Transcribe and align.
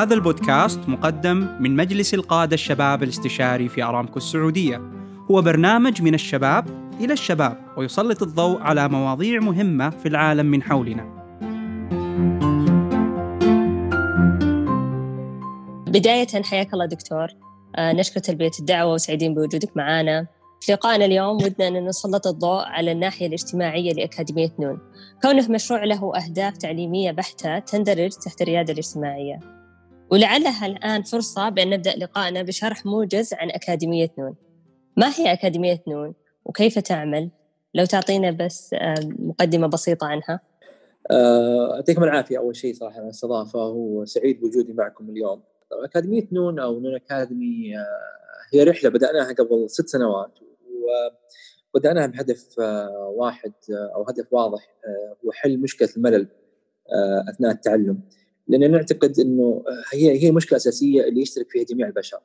هذا 0.00 0.14
البودكاست 0.14 0.88
مقدم 0.88 1.48
من 1.60 1.76
مجلس 1.76 2.14
القادة 2.14 2.54
الشباب 2.54 3.02
الاستشاري 3.02 3.68
في 3.68 3.82
أرامكو 3.82 4.16
السعودية. 4.16 4.80
هو 5.30 5.42
برنامج 5.42 6.02
من 6.02 6.14
الشباب 6.14 6.64
إلى 7.00 7.12
الشباب 7.12 7.56
ويسلط 7.76 8.22
الضوء 8.22 8.60
على 8.60 8.88
مواضيع 8.88 9.40
مهمة 9.40 9.90
في 9.90 10.08
العالم 10.08 10.46
من 10.46 10.62
حولنا. 10.62 11.02
بداية 15.86 16.42
حياك 16.42 16.74
الله 16.74 16.86
دكتور. 16.86 17.28
آه، 17.76 17.92
نشكر 17.92 18.20
تلبية 18.20 18.50
الدعوة 18.60 18.92
وسعيدين 18.92 19.34
بوجودك 19.34 19.76
معنا 19.76 20.26
في 20.60 20.72
لقائنا 20.72 21.04
اليوم 21.04 21.36
ودنا 21.36 21.68
أن 21.68 21.84
نسلط 21.84 22.26
الضوء 22.26 22.62
على 22.62 22.92
الناحية 22.92 23.26
الاجتماعية 23.26 23.92
لأكاديمية 23.92 24.54
نون. 24.60 24.78
كونه 25.22 25.48
مشروع 25.50 25.84
له 25.84 26.12
أهداف 26.16 26.56
تعليمية 26.56 27.10
بحتة 27.10 27.58
تندرج 27.58 28.10
تحت 28.10 28.42
الريادة 28.42 28.72
الاجتماعية. 28.72 29.59
ولعلها 30.10 30.66
الآن 30.66 31.02
فرصة 31.02 31.48
بأن 31.48 31.70
نبدأ 31.70 31.96
لقائنا 31.96 32.42
بشرح 32.42 32.86
موجز 32.86 33.34
عن 33.34 33.50
أكاديمية 33.50 34.10
نون. 34.18 34.34
ما 34.96 35.08
هي 35.08 35.32
أكاديمية 35.32 35.82
نون 35.88 36.14
وكيف 36.44 36.78
تعمل؟ 36.78 37.30
لو 37.74 37.84
تعطينا 37.84 38.30
بس 38.30 38.74
آه، 38.74 38.94
مقدمة 39.18 39.66
بسيطة 39.66 40.06
عنها. 40.06 40.40
آه، 41.10 41.74
يعطيكم 41.74 42.04
العافية 42.04 42.38
أول 42.38 42.56
شيء 42.56 42.74
صراحة 42.74 42.96
على 42.96 43.04
الاستضافة 43.04 43.68
وسعيد 43.68 44.40
بوجودي 44.40 44.72
معكم 44.72 45.10
اليوم. 45.10 45.42
أكاديمية 45.72 46.28
نون 46.32 46.58
أو 46.58 46.80
نون 46.80 46.94
أكاديمي 46.94 47.78
آه، 47.78 47.84
هي 48.54 48.64
رحلة 48.64 48.90
بدأناها 48.90 49.32
قبل 49.32 49.70
ست 49.70 49.88
سنوات 49.88 50.38
وبدأناها 51.74 52.06
بهدف 52.06 52.58
واحد 52.98 53.52
أو 53.70 54.08
هدف 54.08 54.32
واضح 54.32 54.68
هو 55.24 55.32
حل 55.32 55.58
مشكلة 55.58 55.88
الملل 55.96 56.28
أثناء 57.28 57.52
التعلم. 57.52 58.00
لأن 58.50 58.70
نعتقد 58.70 59.20
أنه 59.20 59.64
هي 59.92 60.24
هي 60.24 60.32
مشكلة 60.32 60.56
أساسية 60.56 61.02
اللي 61.02 61.20
يشترك 61.20 61.50
فيها 61.50 61.64
جميع 61.64 61.86
البشر. 61.86 62.20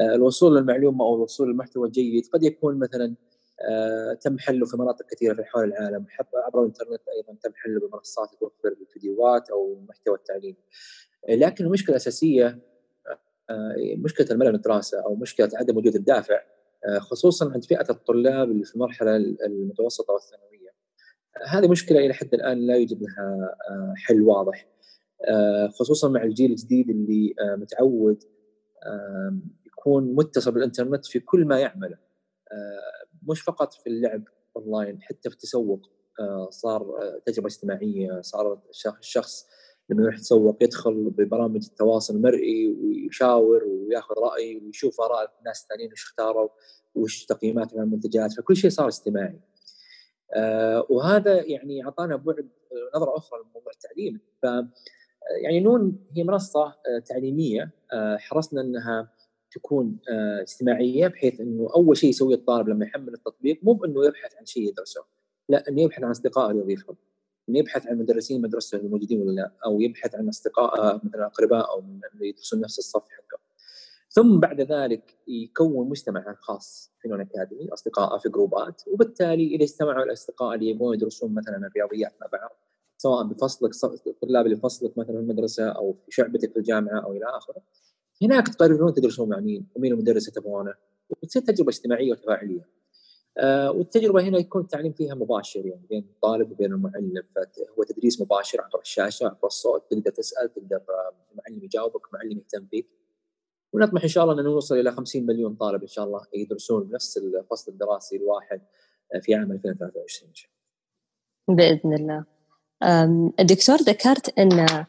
الوصول 0.00 0.56
للمعلومة 0.56 1.04
أو 1.04 1.14
الوصول 1.14 1.48
للمحتوى 1.48 1.86
الجيد 1.86 2.26
قد 2.32 2.42
يكون 2.42 2.78
مثلا 2.78 3.14
تم 4.20 4.38
حله 4.38 4.66
في 4.66 4.76
مناطق 4.76 5.06
كثيرة 5.06 5.34
في 5.34 5.44
حول 5.44 5.64
العالم 5.64 6.06
عبر 6.46 6.60
الإنترنت 6.60 7.00
أيضا 7.16 7.38
تم 7.42 7.50
حله 7.54 7.88
بمنصات 7.88 8.28
توفر 8.40 8.68
الفيديوهات 8.80 9.50
أو 9.50 9.78
المحتوى 9.80 10.14
التعليمي 10.14 10.56
لكن 11.28 11.64
المشكلة 11.64 11.90
الأساسية 11.90 12.58
مشكلة 13.96 14.26
الملل 14.30 14.54
الدراسة 14.54 15.04
أو 15.04 15.14
مشكلة 15.14 15.50
عدم 15.54 15.76
وجود 15.76 15.94
الدافع 15.94 16.40
خصوصا 16.98 17.52
عند 17.52 17.64
فئة 17.64 17.90
الطلاب 17.90 18.50
اللي 18.50 18.64
في 18.64 18.74
المرحلة 18.74 19.16
المتوسطة 19.16 20.12
والثانوية. 20.12 20.70
هذه 21.46 21.68
مشكلة 21.68 21.98
إلى 21.98 22.14
حد 22.14 22.34
الآن 22.34 22.66
لا 22.66 22.76
يوجد 22.76 23.02
لها 23.02 23.56
حل 23.96 24.22
واضح. 24.22 24.66
خصوصا 25.78 26.08
مع 26.08 26.22
الجيل 26.22 26.50
الجديد 26.50 26.90
اللي 26.90 27.34
متعود 27.40 28.22
يكون 29.66 30.14
متصل 30.14 30.52
بالإنترنت 30.52 31.06
في 31.06 31.20
كل 31.20 31.44
ما 31.44 31.60
يعمله. 31.60 31.98
مش 33.28 33.40
فقط 33.40 33.74
في 33.74 33.86
اللعب 33.86 34.22
أونلاين 34.56 35.02
حتى 35.02 35.30
في 35.30 35.34
التسوق. 35.34 35.90
صار 36.50 37.00
تجربة 37.26 37.46
اجتماعية 37.46 38.20
صار 38.20 38.60
الشخص 39.00 39.46
لما 39.90 40.02
يروح 40.02 40.14
يتسوق 40.14 40.62
يدخل 40.62 41.10
ببرامج 41.10 41.64
التواصل 41.64 42.16
المرئي 42.16 42.68
ويشاور 42.68 43.64
ويأخذ 43.64 44.14
رأي 44.18 44.56
ويشوف 44.56 45.00
آراء 45.00 45.36
الناس 45.38 45.62
الثانيين 45.62 45.92
وش 45.92 46.04
اختاروا 46.04 46.48
وش 46.94 47.24
تقييماتهم 47.24 47.80
على 47.80 47.86
المنتجات. 47.86 48.32
فكل 48.32 48.56
شيء 48.56 48.70
صار 48.70 48.88
اجتماعي. 48.88 49.40
آه 50.34 50.86
وهذا 50.90 51.42
يعني 51.42 51.84
أعطانا 51.84 52.16
بعد 52.16 52.48
نظرة 52.96 53.16
أخرى 53.16 53.40
لموضوع 53.40 53.72
التعليم. 53.72 54.20
ف 54.42 54.46
يعني 55.42 55.60
نون 55.60 55.98
هي 56.16 56.24
منصة 56.24 56.64
آه 56.64 56.98
تعليمية 57.06 57.70
آه 57.92 58.16
حرصنا 58.16 58.60
إنها 58.60 59.12
تكون 59.50 59.98
آه 60.10 60.40
اجتماعية 60.40 61.08
بحيث 61.08 61.40
إنه 61.40 61.68
أول 61.76 61.96
شيء 61.96 62.10
يسويه 62.10 62.34
الطالب 62.34 62.68
لما 62.68 62.84
يحمل 62.86 63.14
التطبيق 63.14 63.60
مو 63.62 63.72
بإنه 63.72 64.06
يبحث 64.06 64.36
عن 64.38 64.44
شيء 64.44 64.68
يدرسه 64.68 65.04
لا 65.48 65.68
إنه 65.68 65.82
يبحث 65.82 66.02
عن 66.04 66.10
اصدقائه 66.10 66.50
اللي 66.50 66.62
يضيفهم 66.62 66.96
إنه 67.48 67.58
يبحث 67.58 67.86
عن 67.86 67.98
مدرسين 67.98 68.42
مدرسته 68.42 68.76
الموجودين 68.76 69.22
ولا 69.22 69.30
لا 69.30 69.52
أو 69.64 69.80
يبحث 69.80 70.14
عن 70.14 70.28
أصدقاء 70.28 71.00
مثلا 71.04 71.26
أقرباء 71.26 71.70
أو 71.70 71.78
اللي 72.14 72.28
يدرسون 72.28 72.60
نفس 72.60 72.78
الصف 72.78 73.02
حقه. 73.08 73.38
ثم 74.16 74.40
بعد 74.40 74.60
ذلك 74.60 75.18
يكون 75.28 75.88
مجتمع 75.88 76.34
خاص 76.40 76.92
في 77.00 77.08
نون 77.08 77.20
أكاديمي 77.20 77.68
أصدقاء 77.72 78.18
في 78.18 78.28
جروبات 78.28 78.82
وبالتالي 78.86 79.54
إذا 79.54 79.64
اجتمعوا 79.64 80.04
الأصدقاء 80.04 80.54
اللي 80.54 80.70
يبغون 80.70 80.94
يدرسون 80.94 81.34
مثلا 81.34 81.56
الرياضيات 81.56 82.14
مع 82.20 82.26
بعض 82.32 82.65
سواء 82.98 83.24
بفصلك 83.24 83.70
الطلاب 84.06 84.46
اللي 84.46 84.56
بفصلك 84.56 84.98
مثلا 84.98 85.16
في 85.16 85.22
المدرسة 85.22 85.68
أو 85.68 85.92
في 85.92 86.10
شعبتك 86.10 86.52
في 86.52 86.58
الجامعة 86.58 87.00
أو 87.00 87.12
إلى 87.12 87.24
آخره 87.24 87.62
هناك 88.22 88.48
تقررون 88.48 88.94
تدرسون 88.94 89.28
مع 89.28 89.40
مين؟ 89.40 89.68
ومين 89.76 89.92
المدرس 89.92 90.24
تبغونه؟ 90.24 90.74
وتصير 91.10 91.42
تجربة 91.42 91.70
اجتماعية 91.70 92.12
وتفاعلية. 92.12 92.68
آه 93.38 93.70
والتجربة 93.70 94.22
هنا 94.22 94.38
يكون 94.38 94.62
التعليم 94.62 94.92
فيها 94.92 95.14
مباشر 95.14 95.66
يعني 95.66 95.86
بين 95.90 96.02
الطالب 96.02 96.52
وبين 96.52 96.72
المعلم 96.72 97.22
فهو 97.34 97.82
تدريس 97.82 98.20
مباشر 98.20 98.60
عبر 98.60 98.80
الشاشة 98.80 99.26
عبر 99.26 99.46
الصوت 99.46 99.90
تقدر 99.90 100.10
تسأل 100.10 100.52
تقدر 100.52 100.80
المعلم 101.32 101.64
يجاوبك 101.64 102.00
المعلم 102.08 102.38
يهتم 102.38 102.66
فيك 102.66 102.88
ونطمح 103.72 104.02
إن 104.02 104.08
شاء 104.08 104.24
الله 104.24 104.40
إن 104.40 104.44
نوصل 104.44 104.74
إلى 104.74 104.92
50 104.92 105.26
مليون 105.26 105.54
طالب 105.54 105.82
إن 105.82 105.88
شاء 105.88 106.04
الله 106.04 106.20
يدرسون 106.34 106.84
بنفس 106.84 107.18
الفصل 107.18 107.72
الدراسي 107.72 108.16
الواحد 108.16 108.60
في 109.22 109.34
عام 109.34 109.52
2023 109.52 110.32
بإذن 111.48 111.94
الله. 111.94 112.35
الدكتور 113.40 113.76
ذكرت 113.76 114.38
أن 114.38 114.84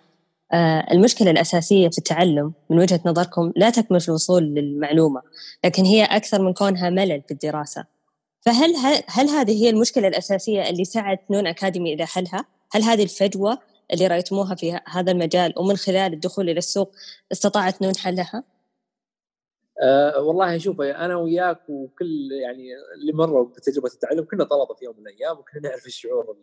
المشكلة 0.91 1.31
الأساسية 1.31 1.89
في 1.89 1.97
التعلم 1.97 2.53
من 2.69 2.79
وجهة 2.79 2.99
نظركم 3.05 3.51
لا 3.55 3.69
تكمن 3.69 3.99
في 3.99 4.09
الوصول 4.09 4.43
للمعلومة، 4.43 5.21
لكن 5.65 5.85
هي 5.85 6.03
أكثر 6.03 6.41
من 6.41 6.53
كونها 6.53 6.89
ملل 6.89 7.21
في 7.27 7.31
الدراسة. 7.31 7.85
فهل 8.45 8.75
هل 9.07 9.29
هذه 9.29 9.63
هي 9.63 9.69
المشكلة 9.69 10.07
الأساسية 10.07 10.69
اللي 10.69 10.85
سعت 10.85 11.19
نون 11.31 11.47
أكاديمي 11.47 11.93
إلى 11.93 12.05
حلها؟ 12.05 12.45
هل 12.71 12.83
هذه 12.83 13.03
الفجوة 13.03 13.59
اللي 13.93 14.07
رأيتموها 14.07 14.55
في 14.55 14.79
هذا 14.87 15.11
المجال 15.11 15.53
ومن 15.57 15.77
خلال 15.77 16.13
الدخول 16.13 16.49
إلى 16.49 16.57
السوق 16.57 16.91
استطاعت 17.31 17.81
نون 17.81 17.95
حلها؟ 17.95 18.43
أه 19.83 20.21
والله 20.21 20.57
شوف 20.57 20.81
أنا 20.81 21.15
وياك 21.15 21.69
وكل 21.69 22.31
يعني 22.31 22.69
اللي 22.95 23.13
مروا 23.13 23.45
بتجربة 23.45 23.87
التعلم 23.87 24.25
كنا 24.31 24.43
طلبة 24.43 24.73
في 24.73 24.85
يوم 24.85 24.95
من 24.99 25.07
الأيام 25.07 25.39
وكنا 25.39 25.61
نعرف 25.61 25.85
الشعور 25.85 26.37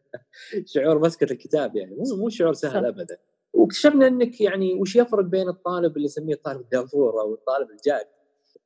شعور 0.74 0.98
مسكة 0.98 1.32
الكتاب 1.32 1.76
يعني. 1.76 1.94
مو 1.94 2.16
مو 2.16 2.28
شعور 2.28 2.52
سهل 2.52 2.86
ابدا. 2.86 3.18
واكتشفنا 3.52 4.06
إنك 4.06 4.40
يعني 4.40 4.74
وش 4.74 4.96
يفرق 4.96 5.24
بين 5.24 5.48
الطالب 5.48 5.96
اللي 5.96 6.04
يسميه 6.04 6.34
الطالب 6.34 6.60
الدافور 6.60 7.20
أو 7.20 7.34
الطالب 7.34 7.70
الجاد؟ 7.70 8.06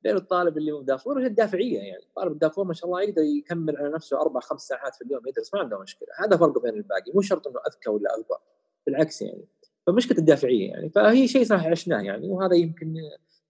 بين 0.03 0.17
الطالب 0.17 0.59
اللي 0.59 0.73
هو 0.73 0.83
دافور 0.83 1.23
هي 1.23 1.27
الدافعية 1.27 1.79
يعني. 1.79 2.03
الطالب 2.03 2.33
الدافور 2.33 2.65
ما 2.65 2.75
شاء 2.75 2.87
الله 2.87 3.03
يقدر 3.03 3.23
يكمل 3.23 3.77
على 3.77 3.89
نفسه 3.89 4.21
أربع 4.21 4.41
خمس 4.41 4.61
ساعات 4.61 4.95
في 4.95 5.05
اليوم 5.05 5.29
يدرس 5.29 5.55
ما 5.55 5.61
عنده 5.61 5.79
مشكلة. 5.79 6.09
هذا 6.19 6.37
فرق 6.37 6.63
بين 6.63 6.75
الباقي. 6.75 7.13
مو 7.15 7.21
شرط 7.21 7.47
إنه 7.49 7.61
أذكى 7.69 7.91
ولا 7.91 8.15
اغبى 8.15 8.43
بالعكس 8.87 9.23
يعني. 9.23 9.45
فمشكلة 9.87 10.19
الدافعية 10.19 10.69
يعني. 10.69 10.91
فهي 10.91 11.29
شيء 11.29 11.45
صراحة 11.45 11.71
عشناه 11.71 12.01
يعني. 12.03 12.29
وهذا 12.29 12.55
يمكن 12.55 12.95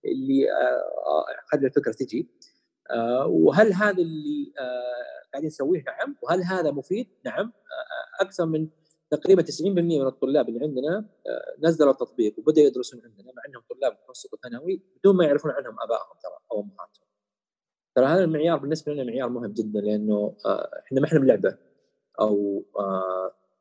اللي 0.06 0.46
خلى 1.52 1.66
الفكرة 1.66 1.92
تجي. 1.92 2.28
وهل 3.26 3.72
هذا 3.72 4.02
اللي 4.02 4.52
قاعدين 5.32 5.46
نسويه؟ 5.48 5.84
نعم. 5.86 6.16
وهل 6.22 6.42
هذا 6.42 6.70
مفيد؟ 6.70 7.08
نعم. 7.24 7.52
أكثر 8.20 8.46
من 8.46 8.68
تقريبا 9.10 9.42
90% 9.42 9.62
من 9.62 10.06
الطلاب 10.06 10.48
اللي 10.48 10.60
عندنا 10.64 11.08
نزلوا 11.62 11.92
التطبيق 11.92 12.38
وبدأوا 12.38 12.66
يدرسون 12.66 13.00
عندنا 13.04 13.32
مع 13.32 13.42
إنهم 13.48 13.62
طلاب 13.70 13.98
متوسط 14.02 14.32
وثانوي 14.34 14.82
بدون 14.96 15.16
ما 15.16 15.24
يعرفون 15.24 15.50
عنهم 15.50 15.76
آبائهم 15.80 16.14
ترى 16.22 16.38
أو 16.52 16.60
أمهاتهم. 16.60 17.04
ترى 17.94 18.06
هذا 18.06 18.24
المعيار 18.24 18.58
بالنسبة 18.58 18.92
لنا 18.92 19.04
معيار 19.04 19.28
مهم 19.28 19.52
جدا 19.52 19.80
لأنه 19.80 20.36
إحنا 20.86 21.00
ما 21.00 21.06
إحنا 21.06 21.18
بلعبة 21.20 21.56
أو 22.20 22.64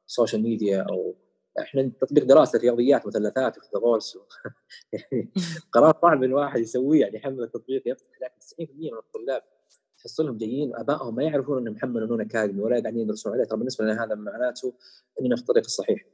social 0.08 0.44
media 0.44 0.86
أو 0.90 1.16
إحنا 1.60 1.92
تطبيق 2.02 2.24
دراسة 2.24 2.60
رياضيات 2.60 3.08
مثلثات 3.08 3.58
وفيثاغورس 3.58 4.18
يعني 4.94 5.32
قرار 5.72 5.98
صعب 6.02 6.24
الواحد 6.24 6.60
يسويه 6.60 7.02
يعني 7.02 7.16
يحمل 7.16 7.44
التطبيق 7.44 7.84
يفتح 7.86 8.22
لكن 8.22 8.68
90% 8.70 8.72
من 8.92 8.98
الطلاب 8.98 9.42
تحصلهم 9.98 10.38
جايين 10.38 10.76
أبائهم 10.76 11.16
ما 11.16 11.24
يعرفون 11.24 11.58
إنهم 11.58 11.74
محملوا 11.74 12.08
نون 12.08 12.22
أكاديمي 12.22 12.62
ولا 12.62 12.82
قاعدين 12.82 13.02
يدرسون 13.02 13.34
عليه 13.34 13.44
ترى 13.44 13.58
بالنسبة 13.58 13.86
لنا 13.86 14.04
هذا 14.04 14.16
معناته 14.16 14.74
اننا 15.22 15.36
في 15.36 15.42
الطريق 15.42 15.64
الصحيح. 15.66 16.06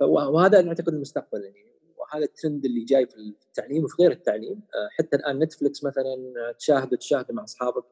وهذا 0.00 0.62
نعتقد 0.62 0.88
المستقبل 0.88 1.44
يعني 1.44 1.72
وهذا 1.96 2.24
الترند 2.24 2.64
اللي 2.64 2.84
جاي 2.84 3.06
في 3.06 3.16
التعليم 3.16 3.84
وفي 3.84 4.02
غير 4.02 4.10
التعليم 4.10 4.60
حتى 4.98 5.16
الآن 5.16 5.38
Netflix 5.38 5.84
مثلا 5.84 6.16
تشاهد 6.58 6.98
تشاهد 6.98 7.32
مع 7.32 7.44
أصحابك 7.44 7.84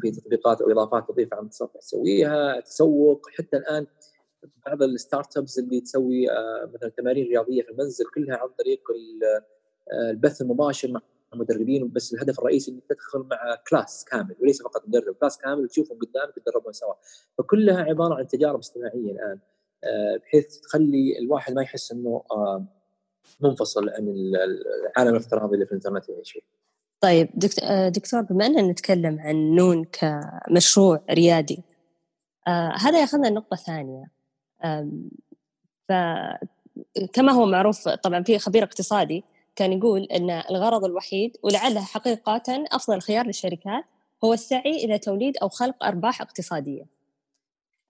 في 0.00 0.10
تطبيقات 0.10 0.60
أو 0.60 0.70
إضافات 0.70 1.08
تضيفها 1.08 1.38
المتصفح 1.38 1.80
تسويها 1.80 2.60
تسوق 2.60 3.26
حتى 3.30 3.56
الآن 3.56 3.86
بعض 4.66 4.82
ال 4.82 5.36
startups 5.36 5.58
اللي 5.58 5.80
تسوي 5.80 6.26
مثلا 6.74 6.88
تمارين 6.88 7.26
رياضية 7.26 7.62
في 7.62 7.70
المنزل 7.70 8.04
كلها 8.14 8.36
عن 8.36 8.48
طريق 8.48 8.80
البث 10.10 10.42
المباشر 10.42 10.90
مع 10.90 11.00
المدربين 11.34 11.88
بس 11.88 12.14
الهدف 12.14 12.38
الرئيسي 12.38 12.70
إنك 12.70 12.82
تدخل 12.88 13.18
مع 13.18 13.58
class 13.70 14.04
كامل 14.04 14.36
وليس 14.40 14.62
فقط 14.62 14.88
مدرب 14.88 15.14
class 15.14 15.38
كامل 15.38 15.68
تشوفهم 15.68 15.98
قدامك 15.98 16.34
تدربون 16.34 16.72
سوا 16.72 16.94
فكلها 17.38 17.82
عبارة 17.82 18.14
عن 18.14 18.26
تجارب 18.26 18.58
اجتماعية 18.58 19.12
الآن 19.12 19.38
بحيث 20.18 20.58
تخلي 20.58 21.18
الواحد 21.18 21.52
ما 21.54 21.62
يحس 21.62 21.92
إنه 21.92 22.22
منفصل 23.40 23.88
عن 23.88 24.08
العالم 24.08 25.10
الافتراضي 25.10 25.54
اللي 25.54 25.66
في 25.66 25.72
الإنترنت 25.72 26.08
يعيش 26.08 26.32
فيه. 26.32 26.40
طيب 27.00 27.28
دكتور, 27.88 28.20
بما 28.20 28.46
إننا 28.46 28.62
نتكلم 28.62 29.20
عن 29.20 29.36
نون 29.54 29.84
كمشروع 29.84 31.04
ريادي 31.10 31.62
آه 32.48 32.72
هذا 32.78 33.00
ياخذنا 33.00 33.28
لنقطة 33.28 33.56
ثانية 33.56 34.10
فكما 35.88 37.32
هو 37.32 37.46
معروف 37.46 37.88
طبعا 37.88 38.22
في 38.22 38.38
خبير 38.38 38.62
اقتصادي 38.64 39.24
كان 39.56 39.72
يقول 39.72 40.02
إن 40.02 40.30
الغرض 40.30 40.84
الوحيد 40.84 41.36
ولعله 41.42 41.80
حقيقة 41.80 42.42
أفضل 42.48 43.00
خيار 43.00 43.26
للشركات 43.26 43.84
هو 44.24 44.32
السعي 44.32 44.84
إلى 44.84 44.98
توليد 44.98 45.36
أو 45.36 45.48
خلق 45.48 45.84
أرباح 45.84 46.20
اقتصادية. 46.20 46.86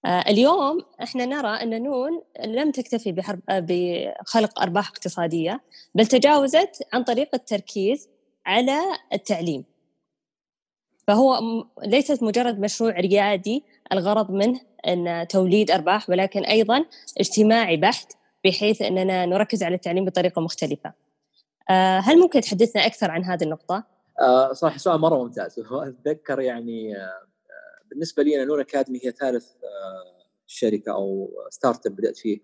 آه 0.04 0.20
اليوم 0.20 0.78
إحنا 1.02 1.26
نرى 1.26 1.48
أن 1.48 1.82
نون 1.82 2.22
لم 2.44 2.70
تكتفي 2.70 3.12
بحرب 3.12 3.40
بخلق 3.48 4.60
أرباح 4.60 4.88
اقتصادية 4.88 5.60
بل 5.94 6.06
تجاوزت 6.06 6.82
عن 6.92 7.04
طريق 7.04 7.34
التركيز 7.34 8.08
على 8.46 8.78
التعليم. 9.12 9.64
فهو 11.06 11.40
ليست 11.84 12.22
مجرد 12.22 12.60
مشروع 12.60 12.90
ريادي 12.92 13.64
الغرض 13.92 14.30
منه 14.30 14.60
أن 14.86 15.26
توليد 15.28 15.70
أرباح 15.70 16.10
ولكن 16.10 16.44
أيضا 16.44 16.84
اجتماعي 17.18 17.76
بحت 17.76 18.12
بحيث 18.44 18.82
أننا 18.82 19.26
نركز 19.26 19.62
على 19.62 19.74
التعليم 19.74 20.04
بطريقة 20.04 20.42
مختلفة. 20.42 20.92
آه، 21.70 21.98
هل 21.98 22.18
ممكن 22.18 22.40
تحدثنا 22.40 22.86
أكثر 22.86 23.10
عن 23.10 23.24
هذه 23.24 23.44
النقطة؟ 23.44 23.84
آه 24.20 24.52
صراحة 24.52 24.78
سؤال 24.78 25.00
مرة 25.00 25.24
ممتاز 25.24 25.58
أتذكر 25.72 26.40
يعني 26.40 26.96
آه 26.96 27.26
بالنسبة 27.90 28.22
لي 28.22 28.36
أنا 28.36 28.44
نون 28.44 28.60
اكاديمي 28.60 29.00
هي 29.04 29.10
ثالث 29.10 29.46
شركة 30.46 30.92
أو 30.92 31.30
startup 31.50 31.96
بدأت 31.96 32.16
فيه 32.16 32.40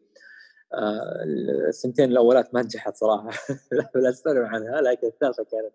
السنتين 1.69 2.11
الأولات 2.11 2.55
ما 2.55 2.63
نجحت 2.63 2.97
صراحة 2.97 3.31
لا 3.95 4.11
أستغرب 4.11 4.45
عنها 4.45 4.81
لكن 4.81 5.07
الثالثة 5.07 5.45
كانت 5.45 5.75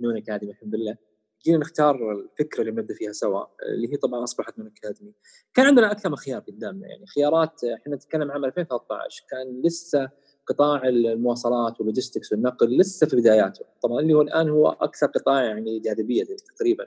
نون 0.00 0.16
اكاديمي 0.16 0.52
الحمد 0.52 0.74
لله 0.74 0.96
جينا 1.44 1.58
نختار 1.58 2.12
الفكرة 2.12 2.60
اللي 2.60 2.70
بنبدا 2.70 2.94
فيها 2.94 3.12
سوا 3.12 3.44
اللي 3.72 3.92
هي 3.92 3.96
طبعا 3.96 4.24
أصبحت 4.24 4.58
نون 4.58 4.66
اكاديمي 4.76 5.12
كان 5.54 5.66
عندنا 5.66 5.92
أكثر 5.92 6.10
من 6.10 6.16
خيار 6.16 6.40
قدامنا 6.40 6.88
يعني 6.88 7.06
خيارات 7.06 7.64
إحنا 7.64 7.96
نتكلم 7.96 8.30
عام 8.30 8.44
2013 8.44 9.24
كان 9.30 9.62
لسه 9.64 10.10
قطاع 10.46 10.88
المواصلات 10.88 11.80
واللوجيستكس 11.80 12.32
والنقل 12.32 12.78
لسه 12.78 13.06
في 13.06 13.16
بداياته. 13.16 13.64
طبعا 13.82 14.00
اللي 14.00 14.14
هو 14.14 14.22
الآن 14.22 14.48
هو 14.48 14.68
أكثر 14.68 15.06
قطاع 15.06 15.42
يعني 15.44 15.78
جاذبية 15.80 16.24
تقريبا. 16.56 16.86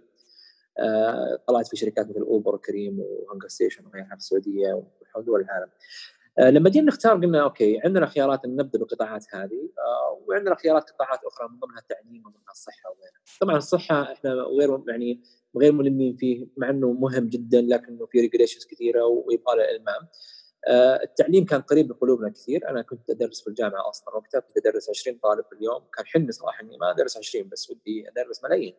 آه 0.80 1.40
طلعت 1.48 1.68
في 1.68 1.76
شركات 1.76 2.10
مثل 2.10 2.22
اوبر 2.22 2.56
وكريم 2.56 3.00
وهنجر 3.00 3.48
ستيشن 3.48 3.86
وغيرها 3.86 4.08
في 4.08 4.14
السعودية 4.16 4.74
وحول 4.74 5.26
دول 5.26 5.42
العالم. 5.42 5.70
لما 6.40 6.70
جينا 6.70 6.86
نختار 6.88 7.14
قلنا 7.14 7.44
okay 7.44 7.80
عندنا 7.86 8.06
خيارات 8.06 8.46
إن 8.46 8.56
نبدأ 8.56 8.80
بالقطاعات 8.80 9.26
هذه 9.36 9.70
آه 9.80 10.22
وعندنا 10.28 10.56
خيارات 10.56 10.90
قطاعات 10.90 11.20
أخرى 11.24 11.48
من 11.50 11.60
ضمنها 11.60 11.80
التعليم 11.80 12.24
ومن 12.26 12.34
ضمنها 12.34 12.52
الصحة 12.52 12.90
وغيرها. 12.90 13.20
طبعا 13.42 13.58
الصحة 13.58 14.12
إحنا 14.14 14.32
غير 14.32 14.84
يعني 14.88 15.24
غير 15.58 15.72
ملمين 15.72 16.16
فيه 16.16 16.48
مع 16.58 16.70
إنه 16.70 16.92
مهم 16.92 17.30
جدا 17.30 17.62
لكنه 17.62 18.06
في 18.06 18.20
regulations 18.20 18.66
كثيرة 18.66 19.06
ويبغى 19.06 19.58
له 19.58 19.72
إلمام. 19.72 20.08
آه، 20.68 21.04
التعليم 21.04 21.46
كان 21.46 21.62
قريب 21.62 21.92
لقلوبنا 21.92 22.30
كثير. 22.30 22.70
أنا 22.70 22.82
كنت 22.82 23.10
أدرس 23.10 23.42
في 23.42 23.48
الجامعة 23.48 23.90
أصلا 23.90 24.16
وقتها 24.16 24.40
كنت 24.40 24.58
أدرس 24.58 24.90
20 24.90 25.18
طالب 25.18 25.46
في 25.50 25.56
اليوم. 25.56 25.84
كان 25.98 26.06
حلمي 26.06 26.32
صراحة 26.32 26.64
إني 26.64 26.78
ما 26.78 26.92
أدرس 26.92 27.18
20 27.18 27.50
بس 27.50 27.70
ودي 27.72 28.06
أدرس 28.10 28.44
ملايين. 28.44 28.76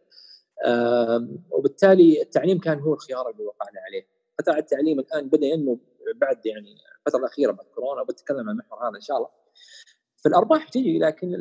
وبالتالي 1.50 2.23
التعليم 2.23 2.59
كان 2.61 2.81
هو 2.81 2.95
الخيار 2.95 3.31
اللي 3.31 3.43
وقعنا 3.43 3.81
عليه. 3.87 4.13
قطاع 4.39 4.59
التعليم 4.59 5.01
الآن 5.01 5.29
بدأ 5.29 5.47
ينمو 5.47 5.81
بعد 6.17 6.47
يعني 6.47 6.77
الفترة 7.07 7.21
الأخيرة 7.21 7.53
بعد 7.53 7.67
كورونا 7.67 8.01
وبتكلم 8.01 8.49
عن 8.49 8.49
المحور 8.49 8.89
هذا 8.89 8.97
إن 8.97 9.01
شاء 9.01 9.17
الله. 9.17 9.29
فالأرباح 10.25 10.69
تجي 10.69 10.99
لكن 10.99 11.37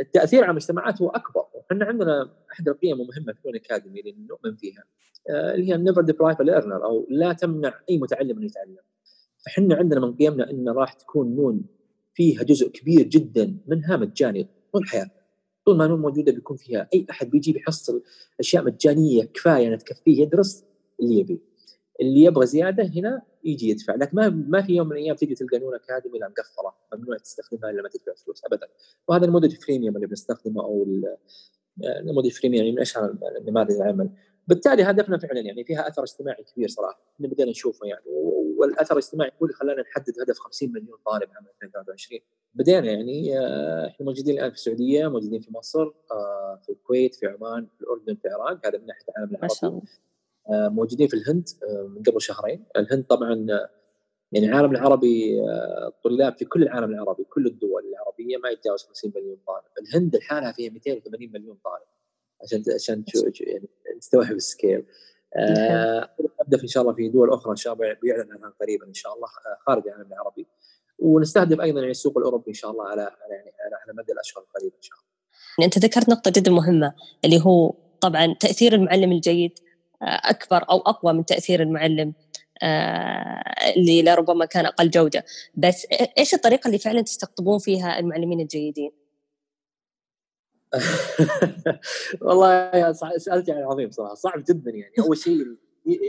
التأثير 0.00 0.42
على 0.42 0.50
المجتمعات 0.50 1.02
هو 1.02 1.08
أكبر. 1.08 1.44
وحنا 1.54 1.84
عندنا 1.84 2.36
أحد 2.52 2.68
القيم 2.68 3.00
المهمة 3.00 3.32
في 3.32 3.56
اكاديمي 3.56 4.00
اللي 4.00 4.16
نؤمن 4.30 4.56
فيها 4.56 4.84
آه، 5.30 5.54
اللي 5.54 5.72
هي 5.72 5.76
never 5.76 6.02
deprive 6.02 6.40
learner 6.40 6.84
أو 6.84 7.06
لا 7.10 7.32
تمنع 7.32 7.80
أي 7.90 7.98
متعلم 7.98 8.36
انه 8.36 8.46
يتعلم. 8.46 8.78
فحنا 9.46 9.74
عندنا 9.74 10.00
من 10.00 10.16
قيمنا 10.16 10.50
إن 10.50 10.68
راح 10.68 10.92
تكون 10.92 11.36
نون 11.36 11.64
فيها 12.14 12.42
جزء 12.42 12.68
كبير 12.68 13.02
جدا 13.02 13.58
منها 13.66 13.96
مجاني 13.96 14.48
طول 14.72 14.86
حياتنا. 14.86 15.22
طول 15.64 15.76
ما 15.76 15.86
نون 15.86 16.00
موجودة 16.00 16.32
بيكون 16.32 16.56
فيها 16.56 16.88
أي 16.94 17.06
أحد 17.10 17.30
بيجي 17.30 17.52
بيحصل 17.52 18.02
أشياء 18.40 18.64
مجانية 18.64 19.24
كفاية 19.24 19.66
انها 19.66 19.76
تكفيه 19.76 20.22
يدرس 20.22 20.64
اللي 21.00 21.18
يبي 21.18 21.40
اللي 22.00 22.20
يبغى 22.24 22.46
زيادة 22.46 22.84
هنا 22.84 23.22
يجي 23.44 23.68
يدفع. 23.68 23.94
لكن 23.94 24.16
ما 24.16 24.28
ما 24.28 24.62
في 24.62 24.72
يوم 24.72 24.88
من 24.88 24.92
الأيام 24.92 25.16
تجي 25.16 25.34
تلقى 25.34 25.58
نون 25.58 25.74
أكاديمي 25.74 26.18
لا 26.18 26.28
مقفلة 26.28 26.72
ممنوع 26.94 27.16
تستخدمها 27.16 27.70
إلا 27.70 27.80
لما 27.80 27.88
تدفع 27.88 28.12
فلوس 28.24 28.44
ابدا. 28.44 28.68
وهذا 29.08 29.24
النموذج 29.24 29.54
freemium 29.54 29.96
اللي 29.96 30.06
بنستخدمه 30.06 30.62
أو 30.62 30.86
النموذج 32.00 32.30
فريميوم 32.30 32.64
يعني 32.64 32.76
من 32.76 32.80
أشهر 32.80 33.16
النماذج 33.40 33.72
العمل. 33.72 34.10
بالتالي 34.48 34.82
هدفنا 34.82 35.18
فعلا 35.18 35.40
يعني 35.40 35.64
فيها 35.64 35.88
أثر 35.88 36.02
اجتماعي 36.02 36.44
كبير 36.54 36.68
صراحة 36.68 37.00
إحنا 37.14 37.28
بدينا 37.28 37.50
نشوفه 37.50 37.86
يعني. 37.86 38.04
والأثر 38.62 38.92
الاجتماعي 38.92 39.30
هو 39.30 39.46
اللي 39.46 39.54
خلانا 39.54 39.82
نحدد 39.82 40.20
هدف 40.20 40.38
50 40.38 40.72
مليون 40.72 40.98
طالب 41.06 41.28
عام 41.36 41.46
2023 41.46 42.20
بدينا 42.54 42.86
يعني 42.86 43.38
آه، 43.38 43.86
إحنا 43.86 44.06
موجودين 44.06 44.38
الآن 44.38 44.50
في 44.50 44.56
السعودية 44.56 45.08
موجودين 45.08 45.40
في 45.40 45.52
مصر 45.52 45.82
آه، 46.12 46.60
في 46.62 46.72
الكويت 46.72 47.14
في 47.14 47.26
عمان 47.26 47.66
في 47.66 47.80
الأردن 47.80 48.14
في 48.14 48.28
العراق 48.28 48.66
هذا 48.66 48.78
من 48.78 48.86
ناحية 48.86 49.04
العالم 49.08 49.30
العربي. 49.30 49.54
آه، 49.64 49.82
موجودين 50.50 51.08
في 51.08 51.14
الهند 51.14 51.48
من 51.88 52.02
قبل 52.02 52.20
شهرين. 52.20 52.64
الهند 52.76 53.04
طبعا 53.04 53.46
يعني 54.32 54.46
العالم 54.46 54.70
العربي 54.70 55.40
طلاب 56.04 56.38
في 56.38 56.44
كل 56.44 56.62
العالم 56.62 56.90
العربي 56.90 57.24
كل 57.24 57.46
الدول 57.46 57.82
العربية 57.88 58.36
ما 58.36 58.48
يتجاوز 58.48 58.82
50 58.82 59.12
مليون 59.16 59.38
طالب. 59.46 59.64
الهند 59.82 60.16
لحالها 60.16 60.52
فيها 60.52 60.70
280 60.70 61.32
مليون 61.32 61.58
طالب 61.64 61.86
عشان 62.42 62.62
عشان 62.74 63.04
يعني 63.40 63.68
نستوعب 63.96 64.32
السكيل. 64.32 64.86
آه 65.36 66.08
إن 66.62 66.66
شاء 66.66 66.82
الله 66.82 66.94
في 66.94 67.08
دول 67.08 67.32
أخرى 67.32 67.50
إن 67.50 67.56
شاء 67.56 67.72
الله 67.72 67.96
بيعلن 68.02 68.32
عنها 68.32 68.54
قريبا 68.60 68.86
إن 68.86 68.94
شاء 68.94 69.14
الله 69.14 69.26
آه، 69.26 69.58
خارج 69.66 69.82
العالم 69.86 70.12
العربي. 70.12 70.46
ونستهدف 70.98 71.60
أيضا 71.60 71.78
يعني 71.78 71.90
السوق 71.90 72.18
الأوروبي 72.18 72.48
إن 72.48 72.54
شاء 72.54 72.70
الله 72.70 72.84
على 72.84 73.02
يعني 73.30 73.52
على 73.84 73.92
مدى 73.98 74.12
الأشهر 74.12 74.42
القريبة 74.42 74.76
إن 74.76 74.82
شاء 74.82 74.98
الله. 74.98 75.12
يعني 75.58 75.66
أنت 75.66 75.78
ذكرت 75.78 76.08
نقطة 76.08 76.32
جدا 76.36 76.50
مهمة 76.50 76.94
اللي 77.24 77.40
هو 77.46 77.74
طبعا 78.00 78.34
تأثير 78.40 78.74
المعلم 78.74 79.12
الجيد 79.12 79.52
آه، 79.58 79.71
أكبر 80.02 80.64
أو 80.70 80.78
أقوى 80.78 81.12
من 81.12 81.24
تأثير 81.24 81.62
المعلم 81.62 82.14
آه، 82.62 83.72
اللي 83.76 84.02
لربما 84.02 84.44
كان 84.44 84.66
أقل 84.66 84.90
جودة، 84.90 85.24
بس 85.54 85.86
إيش 86.18 86.34
الطريقة 86.34 86.68
اللي 86.68 86.78
فعلا 86.78 87.02
تستقطبون 87.02 87.58
فيها 87.58 87.98
المعلمين 87.98 88.40
الجيدين؟ 88.40 88.90
والله 92.22 92.92
سألت 93.16 93.48
يعني 93.48 93.62
عظيم 93.62 93.90
صراحة 93.90 94.14
صعب 94.14 94.44
جدا 94.48 94.70
يعني. 94.70 94.92
أول 94.98 95.16
شيء 95.16 95.56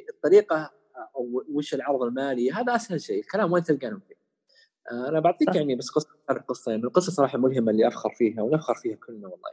الطريقة 0.10 0.72
أو 1.16 1.44
وش 1.50 1.74
العرض 1.74 2.02
المالي 2.02 2.52
هذا 2.52 2.76
أسهل 2.76 3.02
شيء 3.02 3.20
الكلام 3.20 3.52
وين 3.52 3.64
تلقانهم 3.64 4.02
فيه؟ 4.08 4.16
آه، 4.92 5.10
أنا 5.10 5.20
بعطيك 5.20 5.56
يعني 5.56 5.76
بس 5.76 5.90
قصة 5.90 6.10
قصة 6.48 6.72
يعني 6.72 6.84
القصة 6.84 7.12
صراحة 7.12 7.38
ملهمة 7.38 7.72
اللي 7.72 7.88
أفخر 7.88 8.10
فيها 8.10 8.42
ونفخر 8.42 8.76
فيها 8.76 8.96
كلنا 8.96 9.28
والله. 9.28 9.50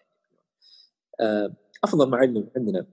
آه، 1.20 1.52
أفضل 1.84 2.10
معلم 2.10 2.48
عندنا 2.56 2.86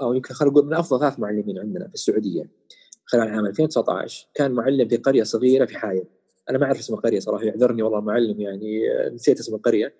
أو 0.00 0.14
يمكن 0.14 0.34
خلينا 0.34 0.52
نقول 0.52 0.66
من 0.66 0.74
أفضل 0.74 1.00
ثلاث 1.00 1.18
معلمين 1.20 1.58
عندنا 1.58 1.88
في 1.88 1.94
السعودية 1.94 2.50
خلال 3.04 3.28
عام 3.28 3.46
2019 3.46 4.28
كان 4.34 4.52
معلم 4.52 4.88
في 4.88 4.96
قرية 4.96 5.22
صغيرة 5.22 5.64
في 5.64 5.78
حايل. 5.78 6.04
أنا 6.50 6.58
ما 6.58 6.64
أعرف 6.66 6.78
اسم 6.78 6.94
القرية 6.94 7.20
صراحة 7.20 7.44
يعذرني 7.44 7.82
والله 7.82 7.98
المعلم 7.98 8.40
يعني 8.40 8.82
نسيت 9.12 9.38
اسم 9.38 9.54
القرية. 9.54 9.94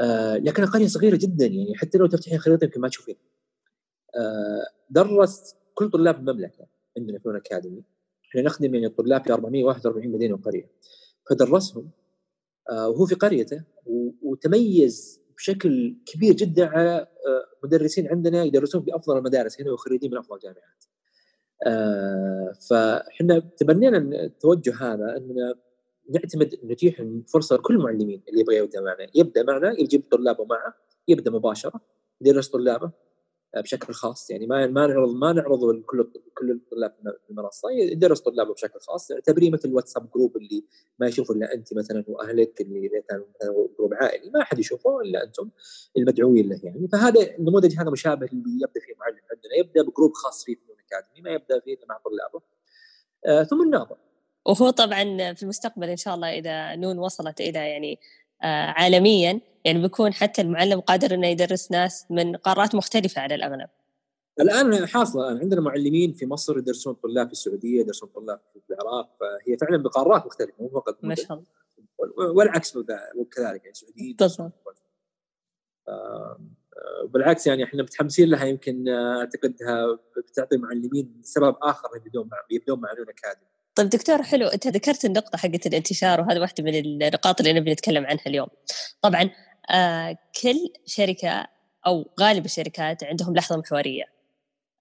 آه 0.00 0.36
لكن 0.36 0.66
قريه 0.66 0.86
صغيرة 0.86 1.16
جدا 1.16 1.46
يعني 1.46 1.76
حتى 1.76 1.98
لو 1.98 2.06
تفتحين 2.06 2.38
خريطة 2.38 2.64
يمكن 2.64 2.80
ما 2.80 2.88
تشوفين. 2.88 3.16
آه 4.16 4.66
درست 4.90 5.56
كل 5.74 5.90
طلاب 5.90 6.18
المملكة 6.18 6.66
عندنا 6.98 7.18
في 7.18 7.36
اكاديمي 7.36 7.82
إحنا 8.30 8.42
نخدم 8.42 8.74
يعني 8.74 8.86
الطلاب 8.86 9.24
في 9.24 9.32
441 9.32 10.08
مدينة 10.08 10.34
وقرية. 10.34 10.70
فدرسهم 11.30 11.90
آه 12.70 12.88
وهو 12.88 13.06
في 13.06 13.14
قريته 13.14 13.62
وتميز 14.22 15.19
بشكل 15.40 15.96
كبير 16.06 16.34
جدا 16.34 16.66
على 16.66 16.90
آه 17.00 17.44
مدرسين 17.64 18.08
عندنا 18.08 18.44
يدرسون 18.44 18.82
في 18.82 18.96
افضل 18.96 19.18
المدارس 19.18 19.60
هنا 19.60 19.72
وخريجين 19.72 20.10
من 20.10 20.18
أفضل 20.18 20.36
الجامعات. 20.36 20.84
آه 21.66 22.52
فإحنا 22.70 23.38
تبنينا 23.38 23.98
التوجه 23.98 24.74
هذا 24.80 25.16
أننا 25.16 25.54
نعتمد 26.10 26.54
نتيح 26.64 27.04
فرصة 27.32 27.56
لكل 27.56 27.74
المعلمين 27.74 28.22
اللي 28.28 28.40
يبغى 28.40 28.56
يبدأ 28.56 28.80
معنا 28.80 29.06
يبدأ 29.14 29.42
معنا 29.42 29.80
يجيب 29.80 30.02
طلابه 30.10 30.44
معه 30.44 30.74
يبدأ 31.08 31.30
مباشرة 31.30 31.80
يدرس 32.20 32.48
طلابه 32.48 32.90
بشكل 33.56 33.92
خاص. 33.92 34.30
يعني 34.30 34.46
ما 34.46 34.66
ما 34.66 34.86
نعرض 34.86 35.14
ما 35.14 35.32
نعرض 35.32 35.82
كل 35.82 36.10
كل 36.38 36.50
الطلاب 36.50 36.94
في 37.24 37.30
المنصه 37.30 37.70
يدرس 37.70 38.20
طلابه 38.20 38.54
بشكل 38.54 38.80
خاص. 38.80 39.12
اعتبريه 39.12 39.50
مثل 39.50 39.68
الواتساب 39.68 40.10
group 40.10 40.36
اللي 40.36 40.64
ما 40.98 41.06
يشوفه 41.06 41.34
إلا 41.34 41.54
أنت 41.54 41.74
مثلا 41.74 42.04
وأهلك 42.08 42.60
اللي 42.60 43.02
كان 43.08 43.24
group 43.78 43.94
عائلي 43.94 44.30
ما 44.30 44.44
حد 44.44 44.58
يشوفه 44.58 45.00
إلا 45.00 45.24
أنتم 45.24 45.50
المدعوين 45.96 46.48
له 46.48 46.60
يعني. 46.62 46.88
فهذا 46.88 47.36
النموذج 47.38 47.76
هذا 47.78 47.90
مشابه 47.90 48.26
اللي 48.26 48.62
يبدأ 48.62 48.80
فيه 48.80 48.94
معلم 49.00 49.20
عندنا. 49.32 49.54
يبدأ 49.58 49.82
ب 49.82 49.87
group 49.87 50.12
خاص 50.14 50.44
فيه 50.44 50.54
في 50.54 50.60
الاكاديمي 50.72 51.30
ما 51.30 51.30
يبدأ 51.30 51.60
فيه 51.60 51.76
مع 51.88 51.98
طلابه. 52.04 52.42
آه 53.26 53.42
ثم 53.42 53.62
الناظر 53.62 53.96
وهو 54.46 54.70
طبعا 54.70 55.34
في 55.34 55.42
المستقبل 55.42 55.88
إن 55.88 55.96
شاء 55.96 56.14
الله 56.14 56.38
إذا 56.38 56.76
نون 56.76 56.98
وصلت 56.98 57.40
إلى 57.40 57.58
يعني 57.58 57.98
عالميا 58.42 59.40
يعني 59.64 59.82
بيكون 59.82 60.12
حتى 60.12 60.42
المعلم 60.42 60.80
قادر 60.80 61.14
إنه 61.14 61.26
يدرس 61.26 61.70
ناس 61.70 62.06
من 62.10 62.36
قارات 62.36 62.74
مختلفة 62.74 63.20
على 63.20 63.34
الأغلب. 63.34 63.68
الآن 64.40 64.86
حاصلة 64.86 65.28
الآن 65.28 65.38
عندنا 65.38 65.60
معلمين 65.60 66.12
في 66.12 66.26
مصر 66.26 66.58
يدرسون 66.58 66.94
طلاب 66.94 67.26
في 67.26 67.32
السعودية 67.32 67.80
يدرسون 67.80 68.08
طلاب 68.08 68.40
في 68.66 68.74
العراق 68.74 69.16
فهي 69.20 69.56
فعلا 69.56 69.82
بقارات 69.82 70.26
مختلفة 70.26 70.54
مو 70.58 70.68
فقط 70.68 70.98
ما 71.02 71.14
شاء 71.14 71.32
الله. 71.32 71.44
والعكس 72.32 72.76
وكذلك 72.76 73.64
يعني 73.64 73.70
السعوديين 73.70 74.16
بالعكس 77.08 77.46
يعني 77.46 77.64
إحنا 77.64 77.82
متحمسين 77.82 78.30
لها 78.30 78.44
يمكن 78.44 78.88
أعتقدها 78.88 79.98
بتعطي 80.16 80.56
معلمين 80.56 81.20
سبب 81.22 81.56
آخر 81.62 81.88
يبدون 81.96 82.28
مع 82.28 82.36
يبدون 82.50 82.80
مع 82.80 82.92
نون 82.92 83.06
أكاديمي. 83.08 83.50
طيب 83.74 83.88
دكتور 83.88 84.22
حلو 84.22 84.46
أنت 84.46 84.66
ذكرت 84.66 85.04
النقطة 85.04 85.38
حقت 85.38 85.66
الانتشار 85.66 86.20
وهذه 86.20 86.40
واحدة 86.40 86.64
من 86.64 86.74
النقاط 86.74 87.40
اللي 87.40 87.52
نبي 87.52 87.72
نتكلم 87.72 88.06
عنها 88.06 88.22
اليوم. 88.26 88.48
طبعا 89.02 89.30
كل 90.42 90.72
شركة 90.86 91.46
أو 91.86 92.04
غالب 92.20 92.44
الشركات 92.44 93.04
عندهم 93.04 93.34
لحظة 93.34 93.56
محورية. 93.56 94.04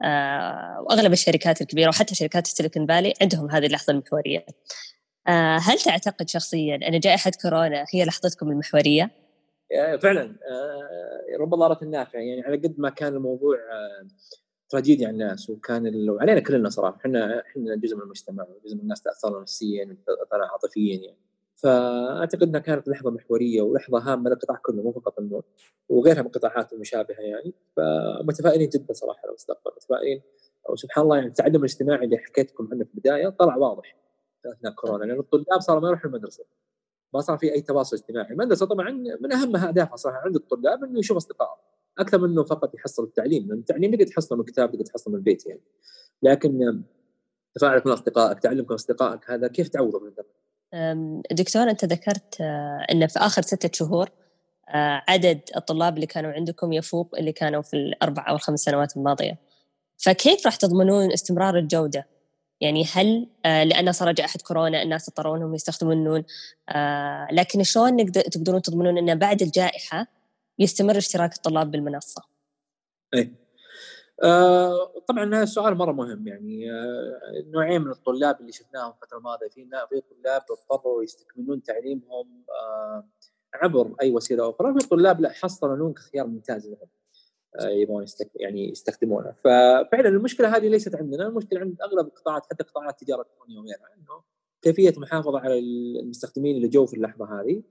آه 0.04 0.82
وأغلب 0.82 1.14
الشركات 1.14 1.62
الكبيرة 1.62 1.90
وحتى 1.90 2.16
شركات 2.16 2.46
السيليكون 2.46 2.88
فالي 2.88 3.14
عندهم 3.22 3.52
هذه 3.52 3.66
اللحظة 3.66 3.94
المحورية. 3.94 4.46
آه 5.28 5.58
هل 5.58 5.80
تعتقد 5.80 6.30
شخصيا 6.30 6.76
أن 6.76 7.00
جائحة 7.00 7.32
كورونا 7.42 7.86
هي 7.94 8.06
لحظتكم 8.06 8.52
المحورية؟ 8.52 9.12
فعلا. 10.02 10.22
آه، 10.22 11.38
رب 11.40 11.50
ضاره 11.50 11.80
النافع 11.84 12.20
يعني 12.20 12.42
على 12.42 12.58
قد 12.58 12.76
ما 12.78 12.90
كان 12.90 13.16
الموضوع 13.16 13.56
آه، 13.56 14.08
تراجيديا 14.70 15.08
على 15.08 15.14
الناس 15.14 15.50
وكان 15.50 16.08
علينا 16.22 16.40
كلنا 16.40 16.70
صراحة. 16.70 16.98
إحنا 16.98 17.44
إحنا 17.48 17.76
جزء 17.76 17.96
من 17.96 18.02
المجتمع 18.02 18.44
وجزء 18.44 18.76
من 18.76 18.82
الناس 18.82 19.02
تاثروا 19.02 19.42
نفسيا 19.42 19.86
وتاثروا 19.86 20.46
عاطفيا 20.46 20.96
يعني. 20.96 21.29
فأعتقد 21.64 22.44
إنها 22.44 22.60
كانت 22.60 22.88
لحظة 22.88 23.12
محورية 23.12 23.62
ولحظة 23.62 23.98
هامة 23.98 24.30
للقطاع 24.30 24.58
كله 24.58 24.84
مو 24.84 24.92
فقط 24.92 25.20
النور 25.20 25.44
وغيرها 25.90 26.22
من 26.22 26.28
القطاعات 26.28 26.74
المشابهة 26.74 27.20
يعني. 27.20 27.54
فمتفائلين 27.78 28.70
جدا 28.70 28.94
صراحة 28.94 29.28
للمستقبل 29.28 29.72
متفائلين. 29.76 30.22
وسبحان 30.70 31.04
الله 31.04 31.16
يعني 31.16 31.28
التعلم 31.28 31.56
الاجتماعي 31.56 32.06
اللي 32.06 32.18
حكيت 32.18 32.52
لكم 32.52 32.68
عنه 32.72 32.84
في 32.84 32.94
البداية 32.94 33.30
طلع 33.30 33.56
واضح 33.56 33.96
أثناء 34.46 34.74
كورونا 34.74 35.06
لأن 35.06 35.20
الطلاب 35.20 35.60
صاروا 35.60 35.82
ما 35.82 35.88
يروحوا 35.88 36.10
المدرسة. 36.10 36.44
ما 37.14 37.22
صار 37.22 37.38
في 37.38 37.54
أي 37.54 37.62
تواصل 37.62 37.98
اجتماعي. 37.98 38.32
المدرسة 38.32 38.66
طبعا 38.66 38.92
من 39.22 39.34
أهم 39.34 39.56
أهدافها 39.56 39.96
صراحة 39.96 40.18
عند 40.18 40.36
الطلاب 40.36 40.84
إنه 40.84 41.00
يشوف 41.00 41.18
اصدقائه 41.18 41.60
أكثر 42.00 42.18
من 42.18 42.30
إنه 42.30 42.44
فقط 42.44 42.76
يحصل 42.76 43.04
التعليم 43.04 43.48
لأن 43.48 43.60
التعليم 43.60 43.92
تقدر 43.92 44.06
تحصله 44.06 44.38
من 44.38 44.44
الكتاب 44.44 44.72
تقدر 44.72 44.86
تحصله 44.86 45.14
من 45.14 45.20
البيت 45.20 45.48
يعني. 45.48 45.62
لكن 46.24 46.84
تفاعلك 47.56 47.88
مع 47.88 47.94
أصدقائك 47.94 48.40
تعلمك 48.40 48.70
من 48.70 48.74
أصدقائك 48.74 49.32
هذا 49.32 49.48
كيف 49.48 49.68
تعوضه 49.68 50.00
من 50.00 50.08
دكتور 51.32 51.70
أنت 51.70 51.86
ذكرت 51.86 52.42
آه، 52.42 52.86
إن 52.92 53.08
في 53.08 53.20
آخر 53.20 53.42
ستة 53.42 53.70
شهور 53.74 54.10
آه، 54.70 55.04
عدد 55.08 55.42
الطلاب 55.56 55.96
اللي 55.96 56.06
كانوا 56.06 56.32
عندكم 56.32 56.74
يفوق 56.74 57.16
اللي 57.18 57.32
كانوا 57.32 57.62
في 57.62 57.74
الأربع 57.74 58.30
أو 58.30 58.36
الخمس 58.36 58.60
سنوات 58.60 58.98
الماضية. 58.98 59.38
فكيف 59.98 60.46
راح 60.46 60.56
تضمنون 60.56 61.12
استمرار 61.12 61.58
الجودة؟ 61.58 62.08
يعني 62.62 62.86
هل 62.94 63.30
آه 63.46 63.64
لأنه 63.64 63.92
صار 63.92 64.12
جائحة 64.12 64.40
كورونا 64.48 64.82
الناس 64.82 65.10
اضطروا 65.10 65.38
أنهم 65.38 65.56
يستخدمون 65.56 65.94
النون 65.94 66.24
لكن 67.32 67.64
شلون 67.64 67.96
نقدر 67.96 68.22
تقدرون 68.22 68.62
تضمنون 68.62 68.98
أنه 68.98 69.14
بعد 69.14 69.42
الجائحة 69.42 70.08
يستمر 70.60 70.98
اشتراك 70.98 71.36
الطلاب 71.36 71.72
بالمنصة؟ 71.72 72.22
إيه. 73.14 73.39
آه 74.24 75.02
طبعا 75.08 75.26
هذا 75.26 75.44
السؤال 75.44 75.76
مرة 75.76 75.92
مهم 75.92 76.28
يعني 76.28 76.72
آه 76.72 77.44
نوعين 77.48 77.82
من 77.82 77.92
الطلاب 77.92 78.42
اللي 78.42 78.52
شفناهم 78.52 78.94
الفترة 79.02 79.18
الماضية 79.18 79.48
في 79.48 79.70
في 79.90 80.02
طلاب 80.02 80.42
اضطروا 80.52 81.04
يستكملون 81.04 81.64
تعليمهم 81.64 82.44
آه 82.50 83.04
عبر 83.54 83.96
أي 84.02 84.12
وسيلة 84.12 84.50
أخرى 84.50 84.74
في 84.80 84.88
طلاب 84.88 85.22
لا 85.22 85.30
حصلوا 85.30 85.76
نون 85.76 85.94
كخيار 85.94 86.28
ممتاز 86.28 86.68
لهم 86.68 86.88
آه، 87.60 87.70
يبغون. 87.70 88.06
يعني 88.36 88.70
يستخدمونه 88.70 89.32
ففعلا 89.32 90.10
المشكلة 90.10 90.58
هذه 90.58 90.68
ليست 90.68 90.96
عندنا 90.96 91.28
المشكلة 91.28 91.60
عند 91.60 91.82
أغلب 91.82 92.08
القطاعات 92.08 92.46
حتى 92.46 92.64
قطاعات 92.64 92.94
التجارة 92.94 93.22
الإلكترونية 93.22 93.60
وغيرها 93.60 93.96
إنه 93.98 94.24
كيفية 94.62 94.90
المحافظه 94.90 95.40
على 95.40 95.60
المستخدمين 95.60 96.56
اللي 96.56 96.68
جو 96.68 96.86
في 96.86 96.96
اللحظة 96.96 97.42
هذه 97.42 97.64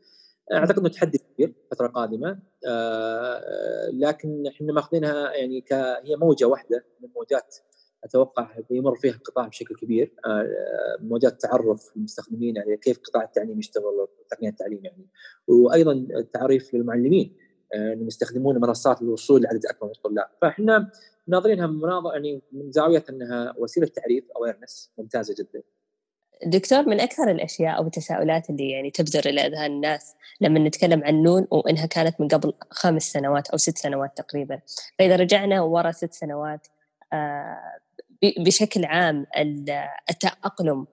أعتقد 0.52 0.78
إنه 0.78 0.88
تحدي 0.88 1.19
كبير 1.19 1.55
فتره 1.71 1.87
قادمه 1.87 2.38
آه 2.69 3.90
لكن 3.93 4.47
إحنا 4.47 4.73
ماخذينها 4.73 5.33
يعني 5.33 5.61
ك 5.61 5.73
هي 5.73 6.17
موجة 6.17 6.45
واحدة 6.45 6.85
من 7.00 7.09
موجات 7.17 7.57
أتوقع 8.05 8.50
بيمر 8.71 8.95
فيها 8.95 9.14
القطاع 9.14 9.49
بشكل 9.49 9.75
كبير. 9.75 10.14
آه 10.26 10.49
موجات 11.00 11.40
تعرف 11.40 11.97
المستخدمين 11.97 12.59
على 12.59 12.76
كيف 12.76 12.99
قطاع 12.99 13.23
التعليم 13.25 13.59
يشتغل 13.59 14.09
تقنيه 14.31 14.50
التعليم 14.50 14.85
يعني. 14.85 15.07
وأيضا 15.49 15.93
التعريف 15.93 16.75
للمعلمين 16.75 17.37
آه، 17.75 17.93
إنهم 17.93 18.07
يستخدمون 18.07 18.61
منصات 18.61 19.02
للوصول 19.02 19.43
لعدد 19.43 19.67
أكبر 19.67 19.87
من 19.87 19.93
الطلاب. 19.97 20.26
فإحنا 20.43 20.90
ناظرينها 21.28 21.67
مناظر 21.67 22.12
يعني 22.12 22.43
من 22.52 22.73
زاوية 22.73 23.05
إنها 23.11 23.55
وسيلة 23.59 23.87
تعريف 23.87 24.25
اويرنس 24.37 24.93
ممتازة 24.99 25.35
جدا. 25.38 25.62
دكتور 26.47 26.88
من 26.88 27.00
أكثر 27.00 27.30
الأشياء 27.30 27.76
أو 27.76 27.87
التساؤلات 27.87 28.50
اللي 28.50 28.71
يعني 28.71 28.90
تبدر 28.90 29.30
إلى 29.30 29.47
أذهان 29.47 29.71
الناس 29.73 30.14
لما 30.40 30.59
نتكلم 30.59 31.04
عن 31.04 31.23
نون 31.23 31.47
وإنها 31.50 31.87
كانت 31.87 32.21
من 32.21 32.28
قبل 32.28 32.52
خمس 32.71 33.02
سنوات 33.12 33.49
أو 33.49 33.57
ست 33.57 33.78
سنوات 33.78 34.16
تقريبا. 34.16 34.61
فإذا 34.99 35.16
رجعنا 35.16 35.61
ورا 35.61 35.90
ست 35.90 36.12
سنوات 36.12 36.66
آه، 37.12 37.59
بشكل 38.38 38.85
عام 38.85 39.26
التأقلم 40.11 40.87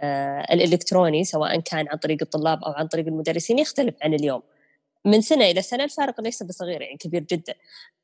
آه، 0.00 0.40
الإلكتروني 0.54 1.24
سواء 1.24 1.60
كان 1.60 1.88
عن 1.88 1.98
طريق 1.98 2.18
الطلاب 2.22 2.64
أو 2.64 2.72
عن 2.72 2.86
طريق 2.86 3.06
المدرسين 3.06 3.58
يختلف 3.58 3.94
عن 4.02 4.14
اليوم. 4.14 4.42
من 5.04 5.20
سنة 5.20 5.44
إلى 5.44 5.62
سنة 5.62 5.84
الفارق 5.84 6.20
ليس 6.20 6.42
بصغير 6.42 6.80
يعني 6.82 6.96
كبير 6.96 7.22
جدا. 7.22 7.54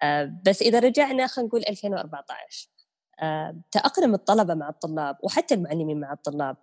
آه، 0.03 0.33
بس 0.47 0.63
إذا 0.63 0.79
رجعنا 0.79 1.27
خلينا 1.27 1.49
نقول 1.49 1.65
2014 1.69 2.76
آه، 3.21 3.57
تأقلم 3.71 4.15
الطلبة 4.15 4.55
مع 4.55 4.69
الطلاب 4.69 5.17
وحتى 5.23 5.55
المعلمين 5.55 6.01
مع 6.01 6.13
الطلاب. 6.13 6.57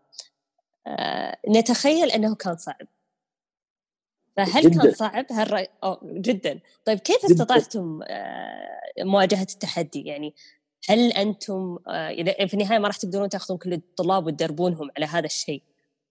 آه، 0.88 1.38
نتخيل 1.50 2.12
أنه 2.12 2.36
كان 2.36 2.58
صعب. 2.58 2.88
فهل 4.38 4.62
جداً. 4.62 4.84
كان 4.84 4.92
صعب 4.92 5.26
هالرأي 5.32 5.68
أو 5.84 6.00
جدا. 6.04 6.60
طيب 6.86 7.00
كيف 7.00 7.26
استطعتم 7.26 8.00
مواجهة 9.00 9.48
التحدي؟ 9.52 10.02
يعني 10.02 10.34
هل 10.90 11.12
أنتم 11.12 11.78
في 12.48 12.54
النهاية 12.54 12.80
ما 12.80 12.88
راح 12.88 12.98
تقدرون 12.98 13.30
تأخذون 13.30 13.58
كل 13.58 13.74
الطلاب 13.74 14.26
وتدربونهم 14.26 14.90
على 14.98 15.06
هذا 15.06 15.26
الشيء 15.26 15.64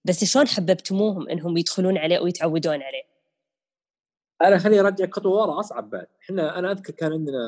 بس 0.04 0.24
شلون 0.24 0.48
حببتموهم 0.48 1.28
إنهم 1.28 1.56
يدخلون 1.56 1.98
عليه 1.98 2.18
ويتعودون 2.18 2.82
عليه؟ 2.82 3.02
أنا 4.42 4.58
خليني 4.58 4.80
أرجع 4.80 5.06
خطوة 5.10 5.32
ورا 5.32 5.60
أصعب 5.60 5.90
بعد. 5.90 6.06
إحنا 6.22 6.58
أنا 6.58 6.72
أذكر 6.72 6.92
كان 6.92 7.12
عندنا 7.12 7.38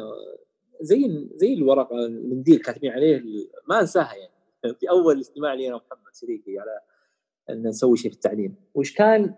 زي 0.85 1.29
زي 1.35 1.55
الورقة 1.55 2.07
المنديل 2.07 2.59
كاتبين 2.59 2.91
عليه 2.91 3.23
ما 3.69 3.81
أنساها 3.81 4.15
يعني. 4.15 4.35
في 4.81 4.91
أول 4.91 5.19
اجتماع 5.19 5.55
لي 5.55 5.69
أنا 5.69 5.75
ومحمد 5.75 6.15
شريكي 6.15 6.59
على 6.59 6.81
أن 7.51 7.69
نسوي 7.69 7.97
شيء 7.97 8.11
في 8.11 8.17
التعليم. 8.17 8.55
وش 8.75 8.95
كان 8.95 9.35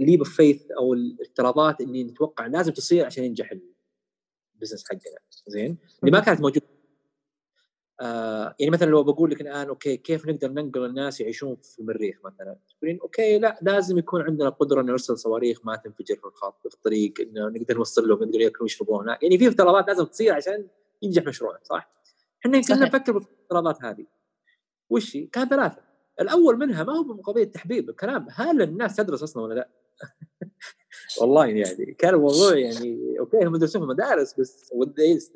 leap 0.00 0.18
of 0.18 0.36
faith 0.36 0.70
أو 0.70 0.94
الافتراضات 0.94 1.80
اللي 1.80 2.04
نتوقع 2.04 2.46
لازم 2.46 2.72
تصير 2.72 3.06
عشان 3.06 3.24
ينجح 3.24 3.52
ال 4.54 4.57
business 4.57 4.84
حقنا. 4.84 5.00
زين؟ 5.46 5.76
اللي 6.00 6.10
ما 6.10 6.20
كانت 6.20 6.40
موجودة. 6.40 6.66
آه 8.04 8.54
يعني 8.58 8.70
مثلا 8.70 8.90
لو 8.90 9.02
بقول 9.02 9.30
لك 9.30 9.40
الآن 9.40 9.68
okay 9.68 9.96
كيف 9.96 10.26
نقدر 10.26 10.48
ننقل 10.50 10.84
الناس 10.84 11.20
يعيشون 11.20 11.56
في 11.62 11.78
المريخ 11.78 12.18
مثلا 12.24 12.56
تقولين 12.78 13.00
okay 13.00 13.38
لا 13.38 13.58
لازم 13.62 13.98
يكون 13.98 14.22
عندنا 14.22 14.48
قدرة 14.48 14.82
نرسل 14.82 15.18
صواريخ 15.18 15.66
ما 15.66 15.76
تنفجر 15.76 16.16
في 16.16 16.24
الخط 16.24 16.68
في 16.68 16.74
الطريق 16.74 17.14
إنه 17.20 17.48
نقدر 17.48 17.76
نوصل 17.76 18.08
لهم 18.08 18.22
نقدر 18.22 18.40
يأكلون 18.40 18.62
ويشربون 18.62 19.08
يعني 19.08 19.38
في 19.38 19.48
افتراضات 19.48 19.88
لازم 19.88 20.04
تصير 20.04 20.34
عشان 20.34 20.66
ينجح 21.02 21.26
مشروع 21.26 21.58
صح؟ 21.62 21.90
إحنا 22.46 22.60
كنا 22.60 22.86
نفكر 22.86 23.12
بالافتراضات 23.12 23.84
هذه 23.84 24.06
وش 24.90 25.16
كان 25.32 25.48
ثلاثة 25.48 25.82
الأول 26.20 26.58
منها 26.58 26.84
ما 26.84 26.92
هو 26.92 27.02
بقضيه 27.02 27.44
تحبيب 27.44 27.90
الكلام 27.90 28.26
هل 28.30 28.62
الناس 28.62 28.96
تدرس 28.96 29.22
أصلا 29.22 29.42
ولا 29.42 29.54
لا؟ 29.54 29.68
والله 31.20 31.46
يعني 31.46 31.94
كان 31.98 32.14
الموضوع 32.14 32.56
يعني 32.56 33.16
okay 33.20 33.44
هم 33.44 33.56
يدرسون 33.56 33.80
في 33.80 33.84
المدارس 33.84 34.40
بس 34.40 34.72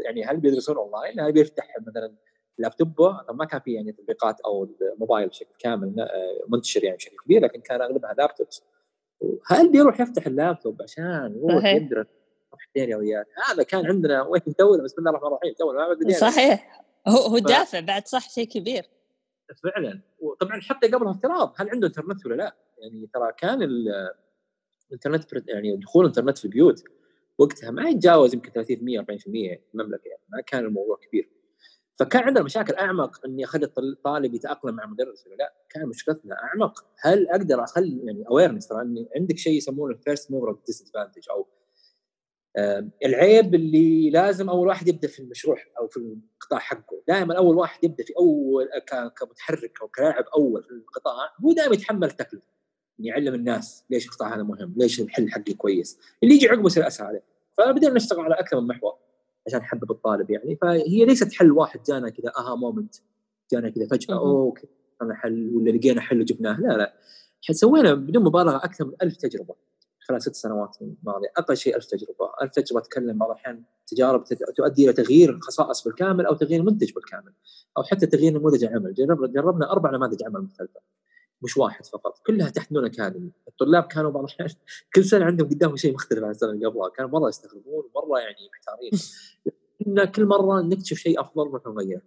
يعني 0.01 0.25
هل 0.25 0.37
بيدرسون 0.37 0.77
اونلاين؟ 0.77 1.21
هل 1.21 1.33
بيفتح 1.33 1.77
مثلا 1.87 2.15
لابتوبه 2.59 3.21
ما 3.33 3.45
كان 3.45 3.61
في 3.61 3.73
يعني 3.73 3.93
تطبيقات 3.93 4.41
أو 4.41 4.69
الموبايل 4.95 5.29
بشكل 5.29 5.55
كامل 5.59 6.09
منتشر 6.49 6.85
يعني 6.85 6.97
بشكل 6.97 7.17
كبير 7.25 7.43
لكن 7.43 7.61
كان 7.61 7.83
أغلبها 7.83 8.15
laptops 8.15 8.63
هل 9.47 9.73
بيروح 9.73 10.01
يفتح 10.01 10.27
اللابتوب 10.27 10.83
عشان؟ 10.83 11.43
يروح 11.45 11.65
يدرس 11.65 12.07
رياضيات 12.79 13.27
هذا 13.49 13.63
كان 13.63 13.87
عندنا 13.87 14.23
وين 14.23 14.43
تو 14.59 14.85
بسم 14.85 14.95
الله 14.99 15.11
الرحمن 15.11 15.29
الرحيم 15.29 15.55
تو 15.55 16.11
صحيح. 16.19 16.85
هو 17.09 17.19
هو 17.19 17.37
الدافع 17.37 17.81
بعد 17.81 18.07
صح 18.07 18.31
شيء 18.31 18.49
كبير. 18.49 18.83
فعلا. 19.65 20.01
وطبعا 20.19 20.61
حتى 20.61 20.89
قبلها 20.89 21.11
افتراض 21.11 21.55
هل 21.57 21.71
عنده 21.71 21.87
انترنت 21.87 22.27
ولا 22.27 22.35
لا؟ 22.35 22.57
يعني 22.79 23.11
ترى 23.15 23.33
كان 23.39 23.63
الانترنت 24.93 25.49
يعني 25.49 25.77
دخول 25.77 26.05
الانترنت 26.05 26.39
في 26.39 26.45
البيوت 26.45 26.85
وقتها 27.39 27.71
ما 27.71 27.89
يتجاوز 27.89 28.35
يمكن 28.35 28.51
30% 28.51 28.55
40% 28.55 28.67
في 28.67 29.59
المملكة 29.75 30.09
يعني 30.09 30.23
ما 30.29 30.41
كان 30.41 30.65
الموضوع 30.65 30.99
كبير. 31.09 31.31
فكان 31.99 32.23
عندنا 32.23 32.45
مشاكل 32.45 32.75
أعمق 32.75 33.27
إني 33.27 33.45
أخلي 33.45 33.69
الطالب 33.79 34.35
يتأقلم 34.35 34.75
مع 34.75 34.87
مدرس 34.87 35.27
ولا 35.27 35.35
لا؟ 35.35 35.53
كان 35.71 35.89
مشكلتنا 35.89 36.37
أعمق. 36.43 36.85
هل 37.01 37.29
أقدر 37.29 37.65
اخلي 37.65 38.07
يعني 38.07 38.25
awareness 38.29 38.69
ترى 38.69 38.79
عندك 39.17 39.39
شيء 39.39 39.53
يسمونه 39.53 39.95
ال 39.95 40.01
first 40.01 40.31
mover 40.31 40.59
disadvantage 40.67 41.23
أو 41.31 41.47
العيب 43.05 43.55
اللي 43.55 44.11
لازم 44.11 44.51
أول 44.51 44.69
واحد 44.69 44.89
يبدأ 44.89 45.09
في 45.09 45.21
المشروع 45.21 45.57
أو 45.79 45.89
في 45.89 45.97
القطاع 45.97 46.59
حقه. 46.59 47.03
دائما 47.09 47.37
أول 47.37 47.57
واحد 47.57 47.85
يبدأ 47.85 48.05
في 48.05 48.13
أول 48.19 48.69
كمتحرك 49.17 49.81
أو 49.83 49.89
كلاعب 49.89 50.25
أول 50.37 50.63
في 50.63 50.71
القطاع 50.71 51.33
هو 51.45 51.53
دائما 51.53 51.75
يتحمل 51.75 52.09
التكلفه 52.09 52.59
يعلم 52.99 53.35
الناس 53.35 53.85
ليش 53.91 54.07
القطاع 54.07 54.35
هذا 54.35 54.43
مهم 54.43 54.75
ليش 54.77 55.01
الحل 55.01 55.31
حقي 55.31 55.55
كويس. 55.55 55.99
اللي 56.23 56.35
يجي 56.35 56.49
عقبه 56.49 56.67
يصير 56.67 56.87
أسهل 56.87 57.07
عليه. 57.07 57.23
فبدينا 57.59 57.95
نشتغل 57.95 58.21
على 58.21 58.35
أكثر 58.35 58.61
من 58.61 58.67
محور. 58.67 59.08
عشان 59.49 59.59
نحبب 59.59 59.91
الطالب 59.91 60.31
يعني. 60.31 60.57
فهي 60.57 61.05
ليست 61.05 61.33
حل 61.33 61.53
واحد 61.53 61.81
جانا 61.83 62.09
كذا 62.09 62.33
aha 62.39 62.57
moment 62.57 62.95
جانا 63.53 63.69
كذا 63.69 63.87
فجأة 63.87 64.19
okay 64.19 64.69
أنا 65.03 65.15
حل 65.15 65.51
ولا 65.55 65.71
لقينا 65.71 66.01
حل 66.01 66.21
وجبناه؟ 66.21 66.61
لا 66.61 66.77
لا. 66.77 66.95
سوينا 67.51 67.95
بدون 67.95 68.25
مبالغة 68.25 68.57
أكثر 68.57 68.85
من 68.85 68.93
ألف 69.03 69.17
تجربة 69.17 69.55
خلال 70.01 70.23
ست 70.23 70.35
سنوات 70.35 70.77
الماضية. 70.83 71.29
أقل 71.37 71.57
شيء 71.57 71.77
ألف 71.77 71.85
تجربة، 71.85 72.31
ألف 72.43 72.53
تجربة 72.53 72.81
اتكلم 72.81 73.19
بعض 73.19 73.31
الأحيان 73.31 73.63
تجارب 73.87 74.25
تؤدي 74.57 74.85
إلى 74.85 74.93
تغيير 74.93 75.31
الخصائص 75.31 75.85
بالكامل 75.85 76.27
أو 76.27 76.35
تغيير 76.35 76.63
منتج 76.63 76.93
بالكامل 76.93 77.33
أو 77.77 77.83
حتى 77.83 78.07
تغيير 78.07 78.33
نموذج 78.33 78.65
العمل، 78.65 78.95
جربنا 79.35 79.73
أربع 79.73 79.91
نماذج 79.91 80.25
عمل 80.25 80.41
مختلفة. 80.41 80.81
مش 81.43 81.57
واحد 81.57 81.87
فقط، 81.87 82.19
كلها 82.27 82.51
تحت 82.51 82.73
نون 82.73 82.85
اكاديمي، 82.85 83.33
الطلاب 83.49 83.83
كانوا 83.83 84.11
بعض 84.11 84.25
الأحيان 84.25 84.49
كل 84.95 85.05
سنة 85.05 85.25
عندهم 85.25 85.49
قدامهم 85.49 85.77
شيء 85.77 85.95
مختلف 85.95 86.25
عن 86.25 86.31
السنة 86.31 86.51
اللي 86.51 86.67
قبلها، 86.67 86.89
كانوا 86.89 87.11
مرة 87.11 87.29
يستغربون 87.29 87.85
مره 87.95 88.21
يعني 88.21 88.51
محتارين. 88.53 88.91
كنا 89.85 90.05
كل 90.05 90.27
مرة 90.27 90.61
نكتشف 90.61 90.97
شيء 90.97 91.21
أفضل 91.21 91.49
ونروح 91.49 91.67
نغير. 91.67 92.01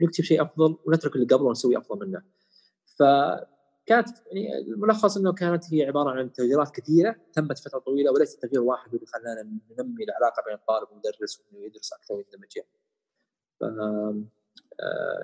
نكتشف 0.00 0.24
شيء 0.24 0.42
أفضل 0.42 0.76
ونترك 0.86 1.16
اللي 1.16 1.26
قبله 1.26 1.46
ونسوي 1.46 1.78
أفضل 1.78 2.06
منه. 2.06 2.22
ف 2.98 3.02
كانت 3.86 4.08
يعني 4.32 4.58
الملخص 4.58 5.16
إنه 5.16 5.32
كانت 5.32 5.74
هي 5.74 5.84
عبارة 5.84 6.10
عن 6.10 6.32
تغييرات 6.32 6.70
كثيرة 6.70 7.16
تمت 7.32 7.58
فترة 7.58 7.78
طويلة 7.78 8.12
وليس 8.12 8.36
تغيير 8.36 8.60
واحد 8.60 8.94
اللي 8.94 9.06
خلانا 9.06 9.42
ننمي 9.42 10.04
العلاقة 10.04 10.42
بين 10.46 10.54
الطالب 10.54 10.88
والمدرس 10.90 11.40
وإنه 11.40 11.64
يدرس 11.66 11.92
أكثر 11.92 12.14
ويندمج. 12.14 12.58
ف 13.60 13.64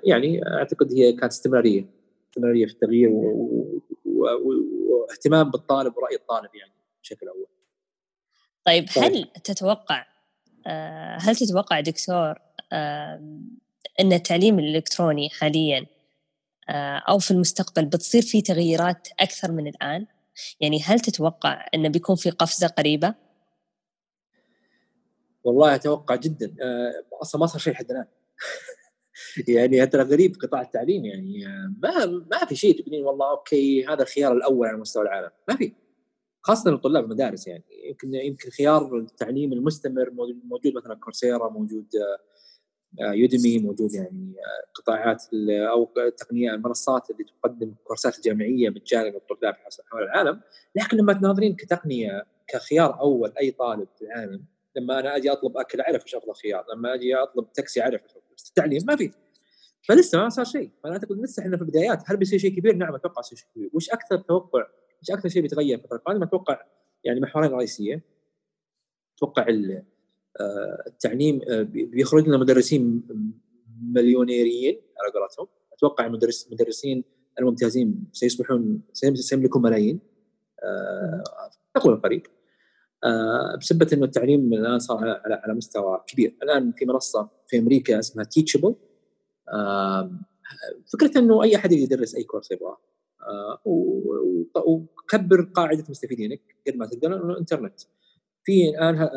يعني 0.03 0.47
أعتقد 0.47 0.93
هي 0.93 1.13
كانت 1.13 1.31
استمرارية 1.31 1.89
استمراريه 2.35 2.65
في 2.65 2.71
التغيير 2.71 3.09
واهتمام 4.05 5.51
بالطالب 5.51 5.97
ورأي 5.97 6.15
الطالب 6.15 6.55
يعني 6.55 6.73
بشكل 7.01 7.27
أول. 7.27 7.47
طيب 8.65 8.85
هل 8.97 9.25
تتوقع 9.43 10.05
هل 11.19 11.35
تتوقع 11.35 11.79
دكتور 11.79 12.35
إن 13.99 14.13
التعليم 14.13 14.59
الإلكتروني 14.59 15.29
حاليا 15.29 15.85
آه، 16.69 16.97
أو 16.97 17.19
في 17.19 17.31
المستقبل 17.31 17.85
بتصير 17.85 18.21
في 18.21 18.41
تغييرات 18.41 19.07
أكثر 19.19 19.51
من 19.51 19.67
الآن؟ 19.67 20.07
يعني 20.59 20.81
هل 20.81 20.99
تتوقع 20.99 21.65
انه 21.73 21.89
بيكون 21.89 22.15
في 22.15 22.29
قفزة 22.29 22.67
قريبة؟ 22.67 23.15
والله 25.43 25.75
أتوقع 25.75 26.15
جدا. 26.15 26.55
آه، 26.61 27.21
أصلا 27.21 27.41
ما 27.41 27.47
صار 27.47 27.61
شيء 27.61 27.73
لحد 27.73 27.91
الآن. 27.91 28.05
يعني 29.47 29.87
ترى 29.87 30.03
غريب 30.03 30.35
قطاع 30.41 30.61
التعليم 30.61 31.05
يعني 31.05 31.47
آه، 31.47 31.73
ما 31.83 32.05
ما 32.05 32.45
في 32.45 32.55
شيء 32.55 32.81
تقولين 32.81 33.05
والله 33.05 33.31
أوكي 33.31 33.85
هذا 33.85 34.03
الخيار 34.03 34.33
الأول 34.33 34.67
على 34.67 34.77
مستوى 34.77 35.03
العالم 35.03 35.29
ما 35.49 35.55
في. 35.55 35.73
خاصة 36.41 36.71
لطلاب 36.71 37.03
المدارس 37.03 37.47
يعني 37.47 37.63
يمكن 37.89 38.13
يمكن 38.13 38.49
خيار 38.49 38.97
التعليم 38.97 39.53
المستمر 39.53 40.11
موجود 40.43 40.75
مثلا 40.75 40.95
كورسيرا 40.95 41.49
موجود 41.49 41.87
يوديمي 42.99 43.59
موجود 43.59 43.93
يعني 43.93 44.33
آه، 44.37 44.71
قطاعات 44.73 45.23
أو 45.71 45.89
تقنية 46.17 46.51
المنصات 46.51 47.09
اللي 47.11 47.23
تقدم 47.23 47.73
كورسات 47.83 48.17
الجامعيه 48.17 48.69
مجانا 48.69 49.09
للطلاب 49.09 49.55
حول 49.91 50.03
العالم. 50.03 50.41
لكن 50.75 50.97
لما 50.97 51.13
تناظرين 51.13 51.55
كتقنية 51.55 52.25
كخيار 52.47 52.99
أول 52.99 53.33
أي 53.41 53.51
طالب 53.51 53.87
في 53.99 54.05
العالم 54.05 54.45
لما 54.75 54.99
أنا 54.99 55.15
أجي 55.15 55.31
أطلب 55.31 55.57
أكل 55.57 55.81
أعرف 55.81 56.03
إيش 56.03 56.15
أفضل 56.15 56.33
خيار 56.33 56.65
لما 56.73 56.93
أجي 56.93 57.15
أطلب 57.15 57.53
تاكسي 57.53 57.81
أعرف 57.81 58.01
التعليم 58.49 58.81
ما 58.87 58.95
في. 58.95 59.11
فلسه 59.87 60.17
ما 60.17 60.29
صار 60.29 60.45
شيء. 60.45 60.71
فأنا 60.83 60.93
اعتقد 60.93 61.17
لسه 61.17 61.43
إحنا 61.43 61.57
في 61.57 61.63
البدايات 61.63 62.03
هل 62.05 62.17
بيصير 62.17 62.39
شيء 62.39 62.55
كبير؟ 62.59 62.75
نعم 62.75 62.95
أتوقع 62.95 63.19
يصير 63.19 63.37
شيء 63.37 63.47
كبير. 63.55 63.69
وش 63.73 63.89
أكثر 63.89 64.17
توقع؟ 64.17 64.67
إيش 65.01 65.11
أكثر 65.11 65.29
شيء 65.29 65.41
بيتغير 65.41 65.77
في 65.77 65.83
الفترة 65.83 65.97
القادمه 65.97 66.25
أتوقع 66.25 66.61
يعني 67.03 67.19
محورين 67.19 67.51
رئيسية. 67.51 68.03
أتوقع 69.17 69.45
آه، 70.39 70.83
التعليم 70.87 71.41
آه، 71.49 71.61
بيخرج 71.61 72.27
لنا 72.27 72.37
مدرسين 72.37 73.03
مليونيريين 73.81 74.81
على 75.01 75.11
قولتهم. 75.13 75.47
أتوقع 75.73 76.05
المدرس 76.05 76.47
المدرسين 76.47 77.03
الممتازين 77.39 78.07
سيصبحون 78.11 78.81
سيملكون 78.93 79.61
ملايين. 79.61 79.99
تقول 81.75 81.93
آه، 81.93 81.97
قريب. 81.97 82.23
بسبب 83.59 83.93
إنه 83.93 84.05
التعليم 84.05 84.53
الآن 84.53 84.79
صار 84.79 84.97
على 84.97 85.41
على 85.43 85.53
مستوى 85.53 86.03
كبير. 86.07 86.35
الآن 86.43 86.71
في 86.71 86.85
منصة 86.85 87.29
في 87.47 87.59
أمريكا 87.59 87.99
اسمها 87.99 88.25
تيتشبل 88.25 88.75
فكرة 90.93 91.19
إنه 91.19 91.43
أي 91.43 91.55
أحد 91.55 91.71
يدرس 91.71 92.15
أي 92.15 92.23
course 92.23 92.51
يبغاه. 92.51 92.77
وكبر 94.55 95.41
قاعدة 95.41 95.83
مستفيدينك 95.89 96.41
قد 96.67 96.75
ما 96.75 96.85
تقدر 96.85 97.15
إنه 97.15 97.33
الانترنت 97.33 97.79
في 98.43 98.69
الآن 98.69 99.09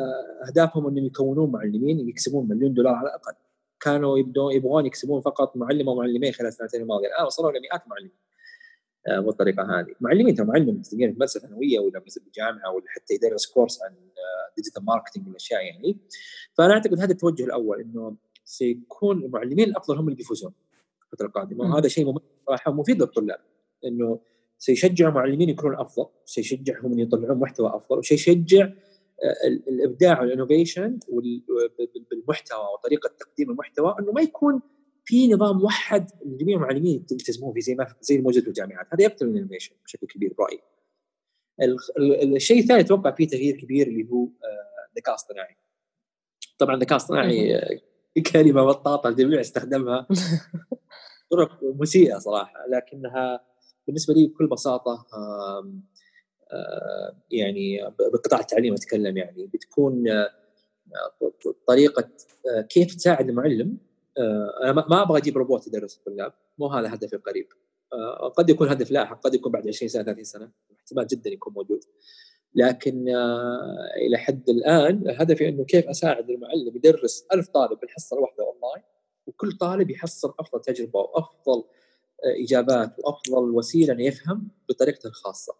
أهدافهم 0.47 0.87
إنهم 0.87 1.05
يكونون 1.05 1.51
معلمين 1.51 2.09
يكسبون 2.09 2.47
مليون 2.47 2.73
دولار 2.73 2.93
على 2.93 3.07
الأقل. 3.07 3.33
كانوا 3.79 4.17
يبدون 4.17 4.53
يبغون 4.53 4.85
يكسبون 4.85 5.21
فقط 5.21 5.57
معلم 5.57 5.87
ومعلمين 5.87 6.31
خلال 6.31 6.47
السنتين 6.47 6.81
الماضية. 6.81 7.07
الآن 7.07 7.25
وصلوا 7.25 7.51
إلى 7.51 7.59
مئات 7.59 7.83
المعلمين. 7.83 8.11
آه، 9.07 9.19
بالطريقة 9.19 9.79
هذه. 9.79 9.95
معلمين 10.01 10.35
ترى 10.35 10.45
معلم 10.45 10.81
في 10.81 11.07
مدرسه 11.07 11.39
ثانويه 11.39 11.79
ولا 11.79 11.99
في 11.99 12.17
الجامعة 12.27 12.73
ولا 12.73 12.85
حتى 12.87 13.13
يدرس 13.13 13.45
course 13.45 13.83
عن 13.83 13.95
digital 14.57 14.85
marketing 14.85 15.27
والأشياء 15.27 15.65
يعني. 15.65 15.97
فأنا 16.53 16.73
أعتقد 16.73 16.99
هذا 16.99 17.11
التوجه 17.11 17.43
الأول 17.43 17.81
إنه 17.81 18.15
سيكون 18.49 19.23
المعلمين 19.23 19.69
الأفضل 19.69 19.97
هم 19.97 20.05
اللي 20.05 20.15
بيفوزون 20.15 20.53
الفترة 21.05 21.27
القادمة 21.27 21.73
وهذا 21.73 21.87
شيء 21.87 22.13
صراحة 22.47 22.71
مفيد 22.71 23.01
للطلاب 23.01 23.39
إنه 23.85 24.19
سيشجع 24.57 25.09
المعلمين 25.09 25.49
يكونون 25.49 25.75
أفضل 25.79 26.05
سيشجعهم 26.25 26.93
إن 26.93 26.99
يطلعون 26.99 27.39
محتوى 27.39 27.69
أفضل 27.75 27.97
وسيشجع 27.97 28.69
الإبداع 29.67 30.21
وال 30.21 30.34
innovation 30.34 30.99
بالمحتوى 32.11 32.65
وطريقة 32.73 33.09
تقديم 33.19 33.51
المحتوى 33.51 33.95
إنه 33.99 34.11
ما 34.11 34.21
يكون 34.21 34.61
في 35.05 35.27
نظام 35.27 35.57
موحد 35.57 36.09
لجميع 36.25 36.57
المعلمين 36.57 37.05
يلتزمون 37.11 37.53
فيه 37.53 37.61
زي 37.61 37.75
ما 37.75 37.95
زي 38.01 38.15
الموجود 38.15 38.43
في 38.43 38.47
الجامعات 38.47 38.87
هذا 38.93 39.03
يقتل 39.03 39.27
ال 39.27 39.31
innovation 39.31 39.75
بشكل 39.85 40.07
كبير 40.07 40.33
برأيي. 40.37 40.61
الشيء 42.35 42.59
الثاني 42.59 42.79
أتوقع 42.79 43.11
فيه 43.11 43.27
تغيير 43.27 43.57
كبير 43.57 43.87
اللي 43.87 44.09
هو 44.09 44.27
الذكاء 44.89 45.15
اصطناعي 45.15 45.55
طبعا 46.59 46.75
الذكاء 46.75 46.95
اصطناعي 46.95 47.59
كلمة 48.33 48.63
بطاطه 48.63 49.09
الجميع 49.09 49.39
استخدمها. 49.39 50.07
طرق 51.31 51.59
مسيئة 51.63 52.17
صراحة 52.17 52.53
لكنها 52.69 53.45
بالنسبة 53.87 54.13
لي 54.13 54.27
بكل 54.27 54.47
بساطة 54.47 55.05
آه، 56.51 57.15
يعني 57.31 57.93
بقطاع 58.13 58.39
التعليم 58.39 58.73
أتكلم 58.73 59.17
يعني 59.17 59.49
بتكون 59.53 60.09
آه، 60.09 60.29
طريقة 61.67 62.09
آه، 62.55 62.61
كيف 62.61 62.95
تساعد 62.95 63.29
المعلم. 63.29 63.77
أنا 64.63 64.71
ما 64.71 65.01
أبغى 65.01 65.17
أجيب 65.17 65.37
روبوت 65.37 65.67
يدرس 65.67 65.97
الطلاب 65.97 66.33
مو 66.57 66.67
هذا 66.67 66.93
هدفي 66.93 67.15
القريب. 67.15 67.47
قد 68.37 68.49
يكون 68.49 68.69
هدف 68.69 68.91
لاحق 68.91 69.21
قد 69.21 69.33
يكون 69.33 69.51
بعد 69.51 69.67
20 69.67 69.89
سنة 69.89 70.03
30 70.03 70.23
سنة 70.23 70.51
احتمال 70.79 71.07
جدا 71.07 71.29
يكون 71.29 71.53
موجود. 71.53 71.79
لكن 72.55 73.05
إلى 74.07 74.17
حد 74.17 74.49
الآن 74.49 75.03
هدفي 75.17 75.49
إنه 75.49 75.63
كيف 75.63 75.89
أساعد 75.89 76.29
المعلم 76.29 76.75
يدرس 76.75 77.25
ألف 77.33 77.47
طالب 77.47 77.79
بالحصه 77.79 78.17
الواحده 78.17 78.43
أونلاين 78.43 78.83
وكل 79.27 79.51
طالب 79.51 79.89
يحصل 79.89 80.33
أفضل 80.39 80.61
تجربة 80.61 80.99
وأفضل 80.99 81.63
إجابات 82.43 82.95
وأفضل 82.99 83.49
وسيلة 83.55 83.93
إنه 83.93 84.03
يفهم 84.03 84.47
بطريقته 84.69 85.07
الخاصة 85.07 85.55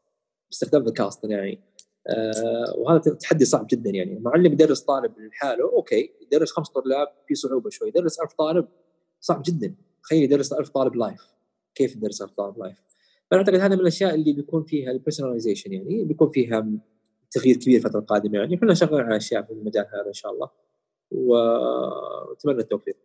باستخدام 0.49 0.81
الذكاء 0.81 1.03
الاصطناعي 1.03 1.59
آه 2.07 2.73
وهذا 2.77 3.13
تحدي 3.13 3.45
صعب 3.45 3.67
جدا 3.69 3.89
يعني. 3.89 4.13
المعلم 4.13 4.53
يدرس 4.53 4.81
طالب 4.81 5.13
لحاله 5.19 5.63
okay 5.63 6.13
يدرس 6.21 6.51
خمس 6.51 6.69
طلاب 6.69 7.07
في 7.27 7.35
صعوبة 7.35 7.69
شوي 7.69 7.87
يدرس 7.87 8.19
ألف 8.19 8.33
طالب 8.33 8.67
صعب 9.19 9.41
جدا. 9.45 9.75
تخيل 10.03 10.23
يدرس 10.23 10.53
ألف 10.53 10.69
طالب 10.69 10.95
live 10.95 11.21
كيف 11.75 11.95
يدرس 11.95 12.21
ألف 12.21 12.31
طالب 12.31 12.59
live 12.59 12.88
فانا 13.31 13.41
أعتقد 13.41 13.55
هذا 13.55 13.75
من 13.75 13.81
الأشياء 13.81 14.15
اللي 14.15 14.33
بيكون 14.33 14.63
فيها 14.63 14.91
ال 14.91 14.96
personalization 14.96 15.73
يعني 15.73 16.03
بيكون 16.03 16.29
فيها 16.29 16.67
تغيير 17.31 17.55
كبير 17.55 17.77
الفترة 17.77 17.99
القادمة 17.99 18.39
يعني. 18.39 18.55
إحنا 18.55 18.73
شغالين 18.73 19.05
على 19.05 19.17
أشياء 19.17 19.43
في 19.43 19.51
المجال 19.51 19.85
هذا 19.93 20.07
إن 20.07 20.13
شاء 20.13 20.31
الله 20.31 20.49
وأتمنى 21.11 22.59
التوفيق. 22.59 22.97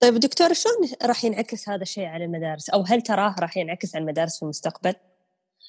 طيب 0.00 0.14
دكتور 0.14 0.52
شلون 0.52 0.88
راح 1.02 1.24
ينعكس 1.24 1.68
هذا 1.68 1.82
الشيء 1.82 2.04
على 2.04 2.24
المدارس؟ 2.24 2.70
أو 2.70 2.82
هل 2.82 3.02
تراه 3.02 3.34
راح 3.40 3.56
ينعكس 3.56 3.94
على 3.94 4.02
المدارس 4.02 4.36
في 4.36 4.42
المستقبل؟ 4.42 4.94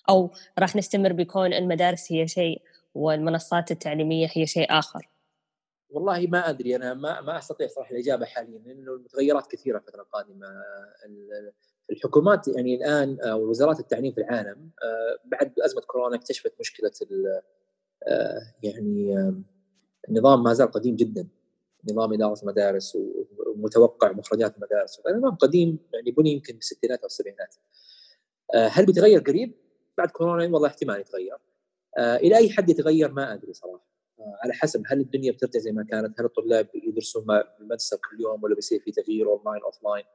أو 0.09 0.29
راح 0.59 0.75
نستمر 0.75 1.13
بكون 1.13 1.53
المدارس 1.53 2.11
هي 2.11 2.27
شيء 2.27 2.61
والمنصات 2.95 3.71
التعليمية 3.71 4.27
هي 4.33 4.45
شيء 4.45 4.65
آخر؟ 4.69 5.09
والله 5.89 6.27
ما 6.27 6.49
أدري 6.49 6.75
أنا 6.75 6.93
ما 6.93 7.21
ما 7.21 7.37
أستطيع 7.37 7.67
صراحة 7.67 7.91
الإجابة 7.91 8.25
حاليا 8.25 8.59
لأنه 8.59 8.91
المتغيرات 8.91 9.51
كثيرة 9.51 9.77
الفترة 9.77 10.01
القادمة. 10.01 10.47
الحكومات 11.91 12.47
يعني 12.47 12.75
الآن 12.75 13.19
أو 13.19 13.49
وزارات 13.49 13.79
التعليم 13.79 14.11
في 14.11 14.21
العالم 14.21 14.69
بعد 15.25 15.59
أزمة 15.59 15.81
كورونا 15.81 16.15
اكتشفت 16.15 16.53
مشكلة 16.59 16.91
يعني 18.63 19.15
النظام 20.09 20.43
ما 20.43 20.53
زال 20.53 20.71
قديم 20.71 20.95
جدا. 20.95 21.27
نظام 21.91 22.13
إدارة 22.13 22.41
المدارس 22.41 22.97
ومتوقع 23.47 24.11
مخرجات 24.11 24.55
المدارس 24.55 25.01
نظام 25.09 25.35
قديم 25.35 25.79
يعني 25.93 26.11
بني 26.11 26.31
يمكن 26.31 26.53
بالستينات 26.55 26.99
أو 26.99 27.05
السبعينات. 27.05 27.55
هل 28.55 28.85
بيتغير 28.85 29.21
قريب؟ 29.21 29.53
بعد 29.97 30.09
كورونا 30.09 30.43
والله 30.43 30.67
احتمال 30.67 30.99
يتغير. 30.99 31.37
إلى 31.97 32.37
أي 32.37 32.49
حد 32.49 32.69
يتغير؟ 32.69 33.11
ما 33.11 33.33
أدري 33.33 33.53
صراحة. 33.53 33.91
على 34.43 34.53
حسب 34.53 34.83
هل 34.87 34.99
الدنيا 34.99 35.31
بترجع 35.31 35.59
زي 35.59 35.71
ما 35.71 35.83
كانت؟ 35.83 36.19
هل 36.19 36.25
الطلاب 36.25 36.67
يدرسون 36.73 37.25
بالمدرسة 37.59 37.97
كل 37.97 38.21
يوم 38.21 38.43
ولا 38.43 38.55
بيصير 38.55 38.79
في 38.79 38.91
تغيير 38.91 39.27
online 39.27 39.63
offline 39.63 40.05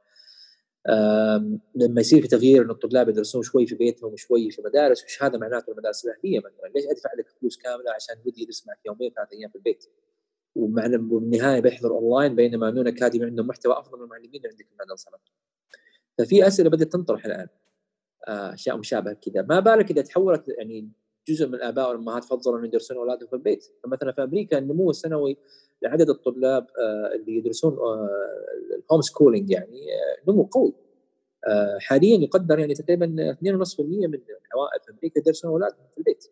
لما 1.75 2.01
يصير 2.01 2.21
في 2.21 2.27
تغيير 2.27 2.63
ان 2.65 2.69
الطلاب 2.69 3.09
يدرسون 3.09 3.43
شوي 3.43 3.67
في 3.67 3.75
بيتهم 3.75 4.13
وشوي 4.13 4.51
في 4.51 4.61
مدارس 4.61 5.03
وش 5.03 5.23
هذا 5.23 5.37
معناته 5.37 5.71
المدارس 5.71 6.05
الأهلية 6.05 6.39
مثلا؟ 6.39 6.67
ليش 6.75 6.85
أدفع 6.85 7.09
لك 7.19 7.29
فلوس 7.29 7.57
كاملة 7.57 7.91
عشان 7.95 8.15
ودي 8.25 8.41
يدرس 8.41 8.67
معك 8.67 8.79
يومين 8.85 9.11
ثلاث 9.15 9.33
أيام 9.33 9.49
في 9.49 9.55
البيت؟ 9.55 9.85
ومعنى 10.55 10.97
بالنهاية 10.97 11.59
بيحضر 11.59 11.91
اونلاين 11.91 12.35
بينما 12.35 12.71
نون 12.71 12.87
اكاديمي 12.87 13.25
عندهم 13.25 13.47
محتوى 13.47 13.79
أفضل 13.79 13.97
من 13.97 14.03
المعلمين 14.03 14.35
اللي 14.35 14.47
عندك 14.49 14.65
في 14.65 14.73
المدرسة 14.81 15.11
ففي 16.17 16.47
أسئلة 16.47 16.69
بدأت 16.69 16.93
تنطرح 16.93 17.25
الآن 17.25 17.47
أشياء 18.27 18.77
مشابهة 18.77 19.13
كذا. 19.13 19.41
ما 19.41 19.59
بالك 19.59 19.91
إذا 19.91 20.01
تحولت 20.01 20.45
يعني 20.57 20.89
جزء 21.29 21.47
من 21.47 21.55
الاباء 21.55 21.89
والامهات 21.89 22.23
فضلوا 22.23 22.59
ان 22.59 22.65
يدرسون 22.65 22.97
اولادهم 22.97 23.27
في 23.27 23.33
البيت. 23.33 23.65
فمثلا 23.83 24.11
في 24.11 24.23
أمريكا 24.23 24.57
النمو 24.57 24.89
السنوي 24.89 25.37
لعدد 25.81 26.09
الطلاب 26.09 26.67
اللي 27.15 27.37
يدرسون 27.37 27.73
ال 28.85 29.01
homeschooling 29.01 29.51
يعني 29.51 29.81
نمو 30.27 30.43
قوي. 30.43 30.73
حاليا 31.79 32.17
يقدر 32.17 32.59
يعني 32.59 32.73
تقريبا 32.73 33.05
2.5% 33.05 34.07
من 34.07 34.19
العوائل 34.47 34.81
في 34.85 34.91
أمريكا 34.91 35.19
يدرسون 35.19 35.51
أولادهم 35.51 35.87
في 35.91 35.97
البيت. 35.97 36.25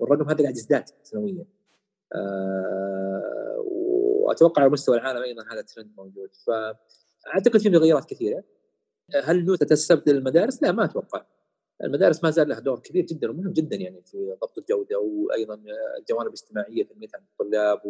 والرقم 0.00 0.28
هذا 0.30 0.42
قاعد 0.42 0.56
يزداد 0.56 0.84
سنويا. 1.02 1.44
وأتوقع 4.22 4.62
على 4.62 4.70
مستوى 4.70 4.96
العالم 4.96 5.22
أيضا 5.22 5.42
هذا 5.52 5.60
الترند 5.60 5.90
موجود. 5.96 6.30
فأعتقد 6.46 7.60
في 7.60 7.70
تغيرات 7.70 8.04
كثيرة. 8.04 8.44
هل 9.24 9.38
النون 9.38 9.66
تستبدل 9.66 10.16
المدارس؟ 10.16 10.62
لا 10.62 10.72
ما 10.72 10.84
أتوقع. 10.84 11.24
المدارس 11.82 12.24
ما 12.24 12.30
زال 12.30 12.48
لها 12.48 12.60
دور 12.60 12.78
كبير 12.78 13.04
جدا 13.04 13.30
ومهم 13.30 13.52
جدا 13.52 13.76
يعني 13.76 14.02
في 14.02 14.36
ضبط 14.42 14.58
الجودة 14.58 14.98
وأيضا 14.98 15.62
الجوانب 15.98 16.26
الاجتماعية 16.26 16.84
تنميه 16.84 17.08
عند 17.14 17.24
الطلاب 17.32 17.80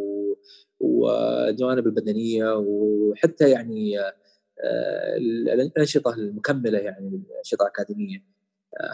والجوانب 0.80 1.86
البدنية 1.86 2.56
وحتى 2.56 3.50
يعني 3.50 3.98
الأنشطة 5.52 6.14
المكملة 6.14 6.78
يعني 6.78 7.08
الانشطه 7.08 7.62
الأكاديمية 7.62 8.24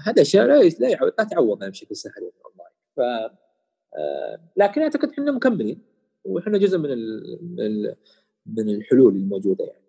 هذا 0.06 0.22
اشياء 0.22 0.46
لا 0.46 0.62
لا 0.88 1.24
تعوض 1.24 1.60
يعني 1.60 1.70
بشكل 1.70 1.96
سهل 1.96 2.12
يعني 2.16 2.34
أونلاين 2.46 2.74
ف 2.96 3.00
لكن 4.56 4.82
أعتقد 4.82 5.10
إحنا 5.10 5.32
مكملين 5.32 5.82
وإحنا 6.24 6.58
جزء 6.58 6.78
من 6.78 6.90
من 8.46 8.68
الحلول 8.68 9.16
الموجودة 9.16 9.64
يعني. 9.64 9.84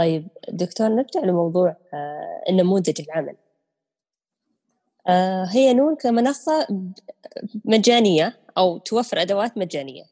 طيب 0.00 0.28
دكتور 0.48 0.88
نرجع 0.88 1.20
لموضوع 1.20 1.76
النموذج 2.48 3.00
العمل. 3.00 3.36
هي 5.50 5.74
نون 5.74 5.96
كمنصة 5.96 6.66
مجانية 7.64 8.38
أو 8.58 8.78
توفر 8.78 9.22
أدوات 9.22 9.58
مجانية. 9.58 10.04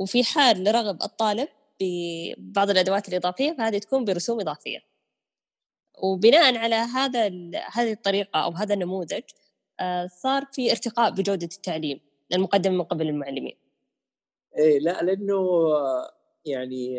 وفي 0.00 0.24
حال 0.24 0.64
لرغب 0.64 1.02
الطالب 1.02 1.48
ببعض 1.80 2.70
الأدوات 2.70 3.08
الإضافية 3.08 3.52
فهذه 3.52 3.78
تكون 3.78 4.04
برسوم 4.04 4.40
إضافية. 4.40 4.78
وبناء 6.02 6.56
على 6.56 6.74
هذا 6.74 7.26
هذه 7.72 7.92
الطريقة 7.92 8.44
أو 8.44 8.50
هذا 8.50 8.74
النموذج 8.74 9.22
صار 10.06 10.44
في 10.52 10.70
ارتقاء 10.70 11.10
بجودة 11.10 11.48
التعليم 11.56 12.00
المقدم 12.32 12.72
من 12.72 12.82
قبل 12.82 13.08
المعلمين. 13.08 13.56
إيه 14.58 14.78
لا 14.78 15.02
لأنه 15.02 15.68
يعني 16.44 16.98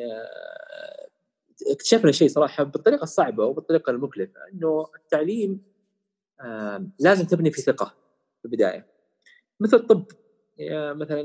اكتشفنا 1.67 2.11
شيء 2.11 2.27
صراحة 2.27 2.63
بالطريقة 2.63 3.03
الصعبة 3.03 3.45
وبالطريقة 3.45 3.89
المكلفة 3.89 4.39
إنه 4.53 4.85
التعليم 4.95 5.61
لازم 6.99 7.25
تبني 7.25 7.51
في 7.51 7.61
ثقة 7.61 7.95
في 8.39 8.45
البداية. 8.45 8.87
مثل 9.59 9.77
الطب 9.77 10.05
مثلا 10.91 11.21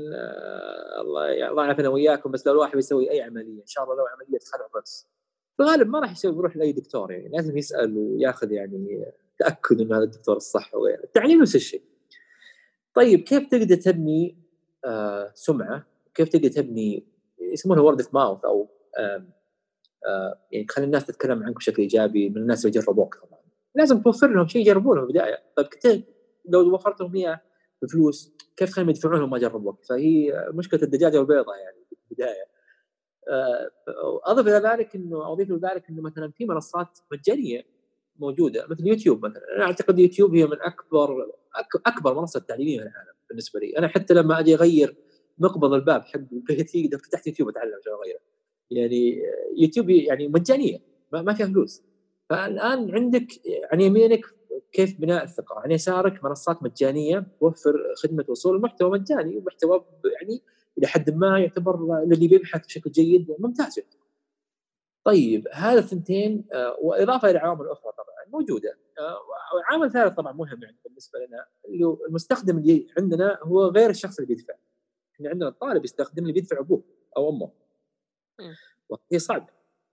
الله 1.01 1.49
الله 1.49 1.65
يعافينا 1.65 1.89
وياكم 1.89 2.31
بس 2.31 2.47
لو 2.47 2.53
الواحد 2.53 2.75
بيسوي 2.75 3.11
أي 3.11 3.21
عملية 3.21 3.61
إن 3.61 3.67
شاء 3.67 3.83
الله 3.83 3.95
لو 3.95 4.05
عملية 4.05 4.39
خلع 4.53 4.65
الراس 4.65 5.07
في 5.57 5.63
الغالب 5.63 5.87
ما 5.87 5.99
راح 5.99 6.11
يسوي 6.11 6.35
يروح 6.35 6.57
لأي 6.57 6.71
دكتور 6.71 7.11
يعني 7.11 7.29
لازم 7.29 7.57
يسأل 7.57 7.97
وياخذ 7.97 8.51
يعني 8.51 9.05
تأكد 9.39 9.81
إنه 9.81 9.97
هذا 9.97 10.03
الدكتور 10.03 10.37
الصح 10.37 10.75
وغيره. 10.75 11.03
التعليم 11.03 11.41
نفس 11.41 11.55
الشيء. 11.55 11.81
طيب 12.93 13.19
كيف 13.19 13.47
تقدر 13.47 13.75
تبني 13.75 14.37
آه 14.85 15.31
سمعة؟ 15.33 15.87
كيف 16.13 16.29
تقدر 16.29 16.47
تبني 16.47 17.07
يسمونها 17.39 17.83
word 17.83 18.01
of 18.01 18.13
mouth 18.13 18.45
أو 18.45 18.69
آه 18.97 19.01
آه 19.01 19.25
يعني 20.51 20.65
تخلي 20.65 20.85
الناس 20.85 21.05
تتكلم 21.05 21.43
عنك 21.43 21.55
بشكل 21.55 21.81
إيجابي 21.81 22.29
من 22.29 22.37
الناس 22.37 22.65
اللي 22.65 22.79
جربوك 22.79 23.15
طبعا. 23.15 23.39
لازم 23.75 24.01
توفر 24.01 24.27
لهم 24.27 24.47
شيء 24.47 24.61
يجربونه 24.61 25.01
في 25.01 25.07
البداية. 25.07 25.43
طيب 25.83 26.03
لو 26.49 26.73
وفرت 26.73 27.01
لهم 27.01 27.15
إياه 27.15 27.41
بفلوس 27.81 28.35
كيف 28.57 28.69
تخليهم 28.69 28.89
يدفعون 28.89 29.19
لهم 29.19 29.29
ما 29.29 29.37
جربوك؟ 29.37 29.83
فهي 29.83 30.45
مشكلة 30.53 30.83
الدجاجة 30.83 31.17
والبيضة 31.17 31.55
يعني 31.55 31.85
في 31.89 31.95
البداية. 32.11 32.45
آه 33.29 33.69
أضف 34.25 34.47
إلى 34.47 34.69
ذلك 34.69 34.95
إنه 34.95 35.31
أضيف 35.31 35.51
إلى 35.51 35.59
ذلك 35.69 35.89
إنه 35.89 36.01
مثلا 36.01 36.31
في 36.31 36.45
منصات 36.45 36.99
مجانية 37.11 37.65
موجودة 38.19 38.67
مثل 38.69 38.87
يوتيوب 38.87 39.25
مثلا. 39.25 39.43
أنا 39.55 39.63
أعتقد 39.63 39.99
يوتيوب 39.99 40.35
هي 40.35 40.45
من 40.45 40.61
أكبر 40.61 41.31
أكبر 41.85 42.19
منصة 42.19 42.39
تعليمية 42.39 42.79
في 42.79 42.83
العالم 42.83 43.13
بالنسبة 43.29 43.59
لي. 43.59 43.77
أنا 43.77 43.87
حتى 43.87 44.13
لما 44.13 44.39
أجي 44.39 44.55
أغير 44.55 44.95
مقبض 45.37 45.73
الباب 45.73 46.01
حق 46.01 46.19
بيتي 46.31 46.85
إذا 46.85 46.97
فتحت 46.97 47.27
يوتيوب 47.27 47.49
أتعلم 47.49 47.75
عشان 47.75 47.93
أغيره. 47.93 48.19
يعني 48.71 49.21
يوتيوب 49.57 49.89
يعني 49.89 50.27
مجانية 50.27 50.79
ما 51.11 51.33
فيها 51.33 51.45
فلوس. 51.45 51.83
فالآن 52.29 52.95
عندك 52.95 53.27
عن 53.71 53.81
يمينك 53.81 54.25
كيف 54.71 55.01
بناء 55.01 55.23
الثقة؟ 55.23 55.59
عن 55.59 55.71
يسارك 55.71 56.23
منصات 56.23 56.63
مجانية 56.63 57.27
توفر 57.39 57.93
خدمة 58.03 58.25
وصول 58.27 58.55
المحتوى 58.55 58.99
مجاني 58.99 59.37
ومحتوى 59.37 59.85
يعني 60.19 60.41
إلى 60.77 60.87
حد 60.87 61.09
ما 61.09 61.39
يعتبر 61.39 62.03
الذي 62.03 62.27
بيبحث 62.27 62.65
بشكل 62.65 62.91
جيد 62.91 63.35
ممتاز 63.39 63.79
طيب 65.05 65.47
هذا 65.53 65.79
الثنتين 65.79 66.45
وإضافة 66.81 67.29
إلى 67.29 67.39
عوامل 67.39 67.67
أخرى 67.69 67.91
طبعا 67.91 68.39
موجودة. 68.39 68.77
وعامل 69.55 69.91
ثالث 69.91 70.13
طبعا 70.13 70.33
مهم 70.33 70.63
يعني 70.63 70.77
بالنسبة 70.85 71.19
لنا 71.19 71.45
اللي 71.67 71.97
المستخدم 72.07 72.57
اللي 72.57 72.87
عندنا 72.97 73.39
هو 73.43 73.65
غير 73.65 73.89
الشخص 73.89 74.19
اللي 74.19 74.27
بيدفع. 74.27 74.53
إحنا 75.15 75.29
عندنا 75.29 75.49
الطالب 75.49 75.83
يستخدم 75.83 76.21
اللي 76.21 76.33
بيدفع 76.33 76.59
أبوه 76.59 76.83
أو 77.17 77.29
أمه. 77.29 77.51
وهي 78.89 79.19
صعب 79.19 79.49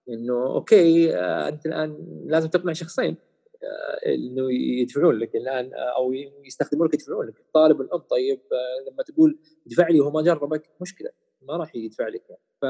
إنه 0.08 0.46
okay 0.46 1.16
أنت 1.16 1.66
الآن 1.66 2.22
لازم 2.26 2.48
تقنع 2.48 2.72
شخصين 2.72 3.16
إنه 4.06 4.52
يدفعون 4.52 5.18
لك 5.18 5.36
الآن 5.36 5.74
أو 5.74 6.12
يستخدمون 6.44 6.86
لك 6.86 6.94
يدفعون 6.94 7.26
لك. 7.26 7.40
الطالب 7.40 7.80
والام 7.80 7.98
طيب 7.98 8.40
لما 8.90 9.02
تقول 9.02 9.38
ادفع 9.66 9.88
لي 9.88 10.00
وهو 10.00 10.10
ما 10.10 10.22
جربك 10.22 10.70
مشكلة 10.80 11.10
ما 11.42 11.56
راح 11.56 11.76
يدفع 11.76 12.08
لك. 12.08 12.22
يعني 12.30 12.42
ف 12.62 12.66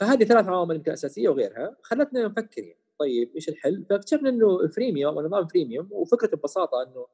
فهذه 0.00 0.24
ثلاث 0.24 0.46
عوامل 0.46 0.76
يمكن 0.76 0.92
أساسية 0.92 1.28
وغيرها 1.28 1.76
خلتنا 1.82 2.26
نفكر 2.26 2.62
يعني 2.62 2.78
طيب 2.98 3.32
إيش 3.34 3.48
الحل؟ 3.48 3.84
فاكتشفنا 3.90 4.28
إنه 4.28 4.68
freemium 4.68 5.16
ونظام 5.16 5.46
freemium 5.46 5.88
وفكرته 5.90 6.36
ببساطة 6.36 6.82
إنه 6.82 7.06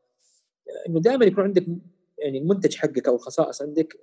إنه 0.89 1.01
دائما 1.01 1.25
يكون 1.25 1.45
عندك 1.45 1.67
يعني 2.19 2.39
المنتج 2.39 2.77
حقك 2.77 3.09
أو 3.09 3.15
الخصائص 3.15 3.63
عندك 3.63 4.01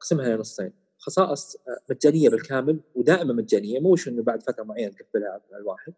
قسمها 0.00 0.36
لنصين. 0.36 0.83
خصائص 1.04 1.56
مجانية 1.90 2.28
بالكامل 2.28 2.80
ودائما 2.94 3.32
مجانية 3.32 3.80
مش 3.80 4.08
انه 4.08 4.22
بعد 4.22 4.42
فترة 4.42 4.64
معينة 4.64 4.92
تقفلها 4.92 5.28
على 5.52 5.60
الواحد. 5.60 5.92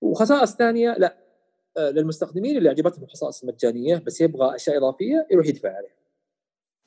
وخصائص 0.00 0.56
ثانية 0.56 0.96
لا 0.98 1.16
للمستخدمين 1.78 2.56
اللي 2.56 2.68
عجبتهم 2.68 3.04
الخصائص 3.04 3.42
المجانية 3.42 3.96
بس 3.96 4.20
يبغى 4.20 4.54
أشياء 4.54 4.76
إضافية 4.76 5.26
يروح 5.30 5.46
يدفع 5.46 5.68
عليها. 5.68 5.94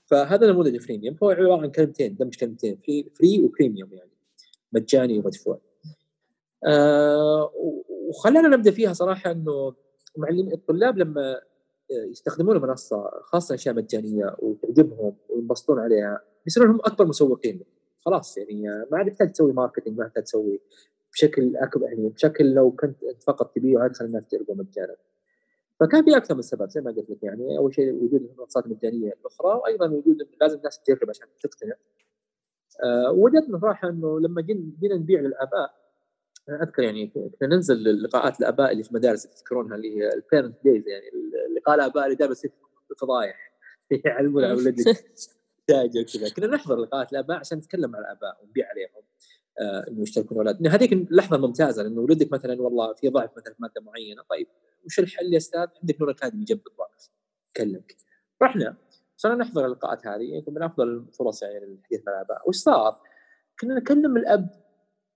فهذا 0.05 0.51
نموذج 0.51 0.75
ال 0.75 0.80
freemium 0.80 1.17
هو 1.23 1.29
عبارة 1.29 1.61
عن 1.61 1.71
كلمتين 1.71 2.15
دمج 2.15 2.35
كلمتين 2.35 2.75
free, 2.75 3.11
free 3.15 3.41
و 3.43 3.49
premium 3.50 3.93
يعني 3.93 4.11
مجاني 4.73 5.19
ومدفوع. 5.19 5.59
آه 6.67 7.51
وخلينا 8.09 8.47
نبدأ 8.47 8.71
فيها 8.71 8.93
صراحة 8.93 9.31
إنه 9.31 9.73
معلم 10.17 10.51
الطلاب 10.53 10.97
لما 10.97 11.41
يستخدمون 11.91 12.57
المنصه 12.57 13.09
خاصة 13.23 13.55
أشياء 13.55 13.75
مجانية 13.75 14.35
وتعجبهم 14.39 15.15
وينبسطون 15.29 15.79
عليها 15.79 16.21
يصيرون 16.47 16.69
هم 16.69 16.79
أكبر 16.85 17.05
مسوقين. 17.05 17.63
خلاص 18.05 18.37
يعني 18.37 18.61
ما 18.91 18.97
عاد 18.97 19.11
تحتاج 19.11 19.31
تسوي 19.31 19.53
ماركتنج 19.53 19.97
ما 19.97 20.05
تحتاج 20.05 20.23
تسوي 20.23 20.59
بشكل 21.13 21.57
أكبر 21.57 21.85
يعني 21.85 22.09
بشكل 22.09 22.53
لو 22.53 22.71
كنت 22.71 22.97
فقط 23.27 23.55
تبيع 23.55 23.85
ادخل 23.85 24.05
الناس 24.05 24.23
تجربه 24.27 24.53
مجانا. 24.53 24.95
فكان 25.79 26.03
في 26.03 26.17
أكثر 26.17 26.35
من 26.35 26.41
سبب 26.41 26.69
زي 26.69 26.81
ما 26.81 26.91
قلت 26.91 27.09
لك 27.09 27.23
يعني 27.23 27.57
أول 27.57 27.75
شيء 27.75 27.93
وجود 27.93 28.29
المنصات 28.33 28.65
المجانية 28.65 29.13
الأخرى 29.21 29.55
وأيضا 29.55 29.85
وجود 29.85 30.21
انه 30.21 30.31
لازم 30.41 30.57
الناس 30.57 30.83
تجرب 30.83 31.09
عشان 31.09 31.27
تقتنع. 31.41 31.75
أه 32.83 33.11
وجدنا 33.11 33.59
صراحة 33.59 33.89
إنه 33.89 34.19
لما 34.19 34.41
جينا 34.41 34.95
نبيع 34.95 35.19
للآباء 35.19 35.81
أنا 36.49 36.63
أذكر 36.63 36.83
يعني 36.83 37.07
كنا 37.07 37.55
ننزل 37.55 38.03
لقاءات 38.03 38.39
الآباء 38.39 38.71
اللي 38.71 38.83
في 38.83 38.91
المدارس 38.91 39.23
تذكرونها 39.23 39.75
اللي 39.75 39.97
هي 39.97 40.13
ال 40.13 40.19
parent 40.19 40.55
days 40.65 40.87
يعني 40.87 41.05
لقاء 41.57 41.75
الآباء 41.75 42.05
اللي 42.05 42.15
دائما 42.15 42.31
يصير 42.31 42.51
فضايح 43.01 43.53
يعلمون 44.05 44.43
اولادك 45.71 46.05
كذا 46.05 46.29
كنا 46.29 46.47
نحضر 46.47 46.75
لقاءات 46.75 47.13
الاباء 47.13 47.37
عشان 47.37 47.57
نتكلم 47.57 47.91
مع 47.91 47.99
الآباء 47.99 48.43
ونبيع 48.43 48.69
عليهم 48.69 49.03
آه 49.59 49.85
إنه 49.87 50.01
يشتركون 50.01 50.37
أولاد. 50.37 50.67
هذيك 50.67 50.93
اللحظه 50.93 51.37
ممتازة 51.37 51.83
لأنه 51.83 52.01
ولدك 52.01 52.31
مثلا 52.31 52.61
والله 52.61 52.93
في 52.93 53.09
ضعف 53.09 53.29
مثلا 53.37 53.53
في 53.53 53.61
مادة 53.61 53.81
معينة 53.81 54.23
طيب 54.29 54.47
وش 54.85 54.99
الحل 54.99 55.33
يا 55.33 55.37
أستاذ؟ 55.37 55.67
عندك 55.81 56.01
نون 56.01 56.11
اكاديمي 56.11 56.43
جنب 56.43 56.61
الضعف 56.67 57.09
كلمك. 57.57 57.95
رحنا 58.41 58.77
صرنا 59.17 59.35
نحضر 59.35 59.65
اللقاءات 59.65 60.07
هذه 60.07 60.37
يكون 60.37 60.53
من 60.53 60.63
افضل 60.63 60.87
الفرص 60.87 61.43
يعني 61.43 61.65
للحديث 61.65 62.01
مع 62.07 62.13
الآباء. 62.13 62.49
وش 62.49 62.55
صار؟ 62.55 63.01
كنا 63.59 63.75
نكلم 63.75 64.17
الأب 64.17 64.49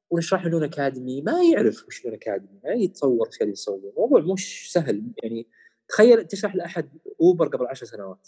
ونشرح 0.09 0.45
له 0.45 0.53
نون 0.53 0.65
اكاديمي 0.65 1.21
ما 1.21 1.43
يعرف 1.43 1.87
وش 1.87 2.05
نون 2.05 2.15
اكاديمي 2.15 2.59
ما 2.63 2.71
يتصور 2.71 3.27
إيش 3.27 3.37
قاعد 3.37 3.51
يسوي 3.51 3.89
الموضوع 3.89 4.33
مش 4.33 4.73
سهل 4.73 5.03
يعني 5.23 5.47
تخيل 5.87 6.27
تشرح 6.27 6.55
لأحد 6.55 6.89
أوبر 7.21 7.47
قبل 7.47 7.65
عشر 7.65 7.85
سنوات. 7.85 8.27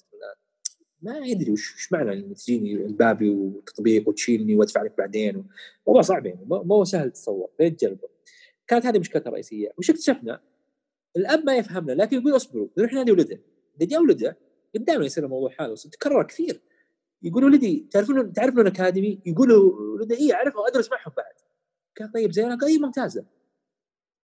ما 1.02 1.18
يدري 1.18 1.52
وش, 1.52 1.76
وش 1.76 1.92
معنى 1.92 2.14
انك 2.14 2.38
تجيني 2.38 2.74
لبابي 2.74 3.30
وتطبيق 3.30 4.10
وتشيلني 4.10 4.56
وأدفع 4.56 4.84
لك 4.84 4.98
بعدين 4.98 5.46
موضوع 5.88 6.02
صعب 6.02 6.26
يعني 6.26 6.46
ما 6.46 6.76
هو 6.76 6.84
سهل 6.84 7.12
تتصور 7.12 7.50
لين 7.60 7.78
تجربه 7.78 8.10
كانت 8.68 8.86
هذه 8.86 9.00
مشكلته 9.00 9.28
الرئيسية. 9.28 9.72
وش 9.78 9.90
اكتشفنا؟ 9.90 10.42
الأب 11.18 11.46
ما 11.46 11.58
يفهمنا 11.58 11.92
لكن 11.92 12.18
يقول 12.18 12.36
اصبروا 12.36 12.68
نروح 12.78 12.94
ننادي 12.94 13.12
ولده. 13.12 13.40
إذا 13.78 13.88
جاء 13.90 14.02
ولده 14.02 14.38
قدامنا 14.76 15.06
يصير 15.06 15.26
الموضوع 15.26 15.52
هذا 15.60 15.76
تكرر 15.76 16.24
كثير. 16.24 16.62
يقول 17.24 17.44
ولدي 17.44 17.88
تعرفون 17.92 18.34
تعرفون 18.34 18.68
أكاديمي؟ 18.68 19.22
يقولوا 19.26 19.74
ولدي 19.94 20.18
اي 20.18 20.34
أعرفه 20.34 20.60
وأدرس 20.60 20.92
معهم 20.92 21.14
بعد. 21.18 21.34
قال 22.00 22.12
طيب 22.12 22.32
زين 22.32 22.58
قال 22.58 22.66
اي 22.66 22.78
ممتازة. 22.78 23.26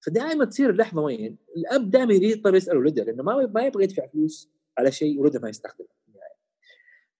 فدائما 0.05 0.45
تصير 0.45 0.69
اللحظه 0.69 1.01
وين؟ 1.01 1.37
الأب 1.57 1.89
دائما 1.91 2.13
يضطر 2.13 2.55
يسأل 2.55 2.77
ولده 2.77 3.03
لأنه 3.03 3.23
ما 3.23 3.41
يبغى 3.41 3.83
يدفع 3.83 4.07
فلوس 4.07 4.49
على 4.77 4.91
شيء 4.91 5.19
ولده 5.19 5.39
ما 5.39 5.49
يستخدمه. 5.49 5.87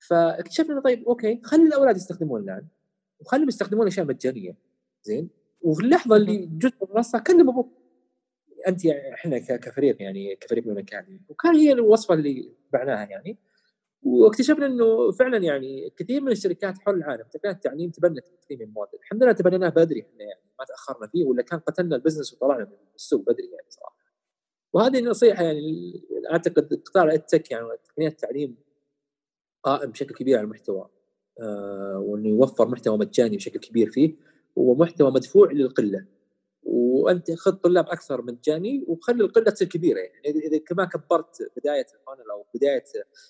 فاكتشفنا 0.08 0.80
طيب 0.80 1.08
okay 1.08 1.42
خلي 1.44 1.64
الأولاد 1.64 1.96
يستخدمون 1.96 2.44
الان 2.44 2.68
وخليهم 3.20 3.48
يستخدمون 3.48 3.88
أشياء 3.88 4.06
مجانية. 4.06 4.58
زين؟ 5.04 5.30
وفي 5.62 5.84
اللحظه 5.84 6.16
اللي 6.16 6.46
جزء 6.46 6.74
من 6.82 6.88
المنصه 6.90 7.20
كلم 7.20 7.50
أبوك 7.50 7.70
أنت 8.68 8.86
يعني 8.86 9.14
إحنا 9.14 9.40
كفريق 9.40 10.02
يعني 10.02 10.36
كفريق 10.36 10.66
نون 10.66 10.72
اكاديمي 10.72 11.20
وكان 11.30 11.56
هي 11.56 11.72
الوصفة 11.72 12.14
اللي 12.14 12.52
تبعناها 12.70 13.10
يعني. 13.10 13.38
واكتشفنا 14.04 14.66
إنه 14.66 15.12
فعلا 15.12 15.38
يعني 15.38 15.90
كثير 15.98 16.22
من 16.22 16.32
الشركات 16.32 16.78
حول 16.78 16.96
العالم 16.96 17.24
تقنيات 17.32 17.56
التعليم 17.56 17.90
تبنت 17.90 18.28
تقديم 18.28 18.62
المواد 18.62 18.88
الحمد 19.04 19.24
لله 19.24 19.32
تبنيناه 19.32 19.70
بدري 19.70 20.02
إحنا 20.02 20.24
يعني 20.24 20.42
ما 20.60 20.66
تأخرنا 20.66 21.08
فيه 21.08 21.26
ولا 21.26 21.42
كان 21.42 21.60
قتلنا 21.60 21.96
ال 21.96 22.00
business 22.00 22.34
وطلعنا 22.34 22.64
من 22.66 22.78
السوق 22.96 23.22
بدري 23.22 23.46
يعني 23.46 23.66
صراحة. 23.70 23.98
وهذه 24.74 25.02
نصيحه 25.02 25.44
يعني 25.44 25.94
أعتقد 26.32 26.82
قطاع 26.86 27.04
ال 27.04 27.13
tech 27.13 27.52
يعني 27.52 27.66
تقنيات 27.84 28.12
التعليم 28.12 28.58
قائم 29.64 29.92
بشكل 29.92 30.16
كبير 30.16 30.38
على 30.38 30.46
المحتوى 30.46 30.90
آه 31.42 32.00
وإنه 32.00 32.30
يوفر 32.30 32.68
محتوى 32.68 32.98
مجاني 32.98 33.38
بشكل 33.38 33.60
كبير 33.60 33.92
فيه 33.92 34.16
ومحتوى 34.56 35.12
مدفوع 35.12 35.52
للقلة. 35.52 36.06
وأنت 36.64 37.32
خذ 37.32 37.52
طلاب 37.52 37.86
أكثر 37.88 38.22
مجاني 38.22 38.86
وخلي 38.88 39.24
القلة 39.24 39.52
تصير 39.52 39.68
كبيرة 39.68 40.00
يعني. 40.00 40.40
إذا 40.48 40.58
كمان 40.58 40.88
كبرت 40.88 41.52
بداية 41.58 41.86
ال 41.86 41.92
funnel 41.92 42.32
أو 42.32 42.46
بداية 42.56 42.84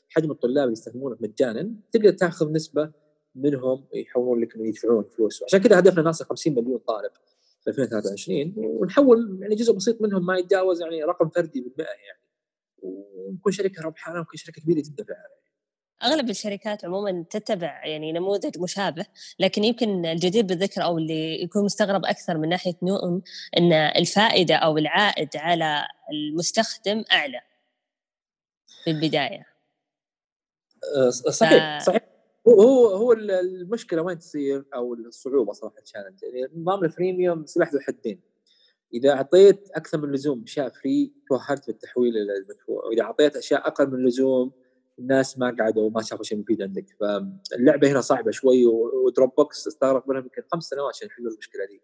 حجم 0.09 0.31
الطلاب 0.31 0.63
اللي 0.63 0.71
يستخدمونه 0.71 1.17
مجانا 1.19 1.75
تقدر 1.91 2.11
تأخذ 2.11 2.51
نسبة 2.51 2.91
منهم 3.35 3.85
يحولون 3.93 4.41
لك 4.41 4.55
إنه 4.55 4.67
يدفعون 4.67 5.03
فلوس. 5.03 5.43
عشان 5.43 5.59
كذا 5.59 5.79
هدفنا 5.79 6.03
ناصل 6.03 6.25
50 6.25 6.55
مليون 6.55 6.77
طالب 6.77 7.11
في 7.63 7.67
2023 7.69 8.53
ونحول 8.57 9.37
يعني 9.41 9.55
جزء 9.55 9.73
بسيط 9.73 10.01
منهم 10.01 10.25
ما 10.25 10.37
يتجاوز 10.37 10.81
يعني 10.81 11.03
رقم 11.03 11.29
فردي 11.29 11.61
بالمئة 11.61 11.91
يعني. 12.07 12.23
ونكون 12.81 13.51
شركة 13.51 13.83
ربحانة 13.83 14.19
ونكون 14.19 14.35
شركة 14.35 14.61
كبيرة 14.61 14.83
جدا 14.85 15.03
في 15.03 15.09
العالم 15.09 15.43
أغلب 16.03 16.29
الشركات 16.29 16.85
عموما 16.85 17.25
تتبع 17.29 17.85
يعني 17.85 18.11
نموذج 18.11 18.59
مشابه 18.59 19.05
لكن 19.39 19.63
يمكن 19.63 20.05
الجدير 20.05 20.43
بالذكر 20.43 20.83
أو 20.83 20.97
اللي 20.97 21.43
يكون 21.43 21.65
مستغرب 21.65 22.05
أكثر 22.05 22.37
من 22.37 22.49
ناحية 22.49 22.75
نوم 22.83 23.21
إن 23.57 23.73
الفائدة 23.73 24.55
أو 24.55 24.77
العائد 24.77 25.29
على 25.35 25.85
المستخدم 26.11 27.03
أعلى. 27.11 27.41
في 28.83 28.91
البداية. 28.91 29.45
أه، 30.95 31.09
صحيح 31.09 31.79
ف... 31.79 31.85
صحيح. 31.85 32.01
هو 32.47 32.87
هو 32.87 33.13
المشكلة 33.13 34.01
وين 34.01 34.19
تصير؟ 34.19 34.65
أو 34.75 34.93
الصعوبة 34.93 35.53
صراحة 35.53 35.77
ال 35.77 35.82
challenge 35.82 36.19
يعني 36.23 36.61
نظام 36.61 36.83
ال 36.83 36.90
freemium 36.90 37.45
سلاح 37.45 37.73
ذو 37.73 37.79
حدين. 37.79 38.21
إذا 38.93 39.11
أعطيت 39.11 39.69
أكثر 39.75 39.97
من 39.97 40.03
اللزوم 40.03 40.43
اشياء 40.43 40.69
free 40.69 41.13
توهقت 41.27 41.67
بالتحويل 41.67 42.17
إلى 42.17 42.33
المدفوع 42.37 42.85
وإذا 42.85 43.03
أعطيت 43.03 43.35
أشياء 43.35 43.67
أقل 43.67 43.87
من 43.87 43.95
اللزوم 43.95 44.51
الناس 44.99 45.37
ما 45.37 45.55
قعدوا 45.59 45.83
وما 45.83 46.01
شافوا 46.01 46.23
شيء 46.23 46.37
مفيد 46.37 46.61
عندك 46.61 46.85
فاللعبة 46.99 47.91
هنا 47.91 48.01
صعبة 48.01 48.31
شوي 48.31 48.65
ودروب 48.65 49.35
بوكس 49.37 49.67
استغرق 49.67 50.09
منهم 50.09 50.23
يمكن 50.23 50.41
خمس 50.51 50.63
سنوات 50.63 50.95
عشان 50.95 51.07
يحلوا 51.07 51.31
المشكلة 51.31 51.61
دي. 51.65 51.81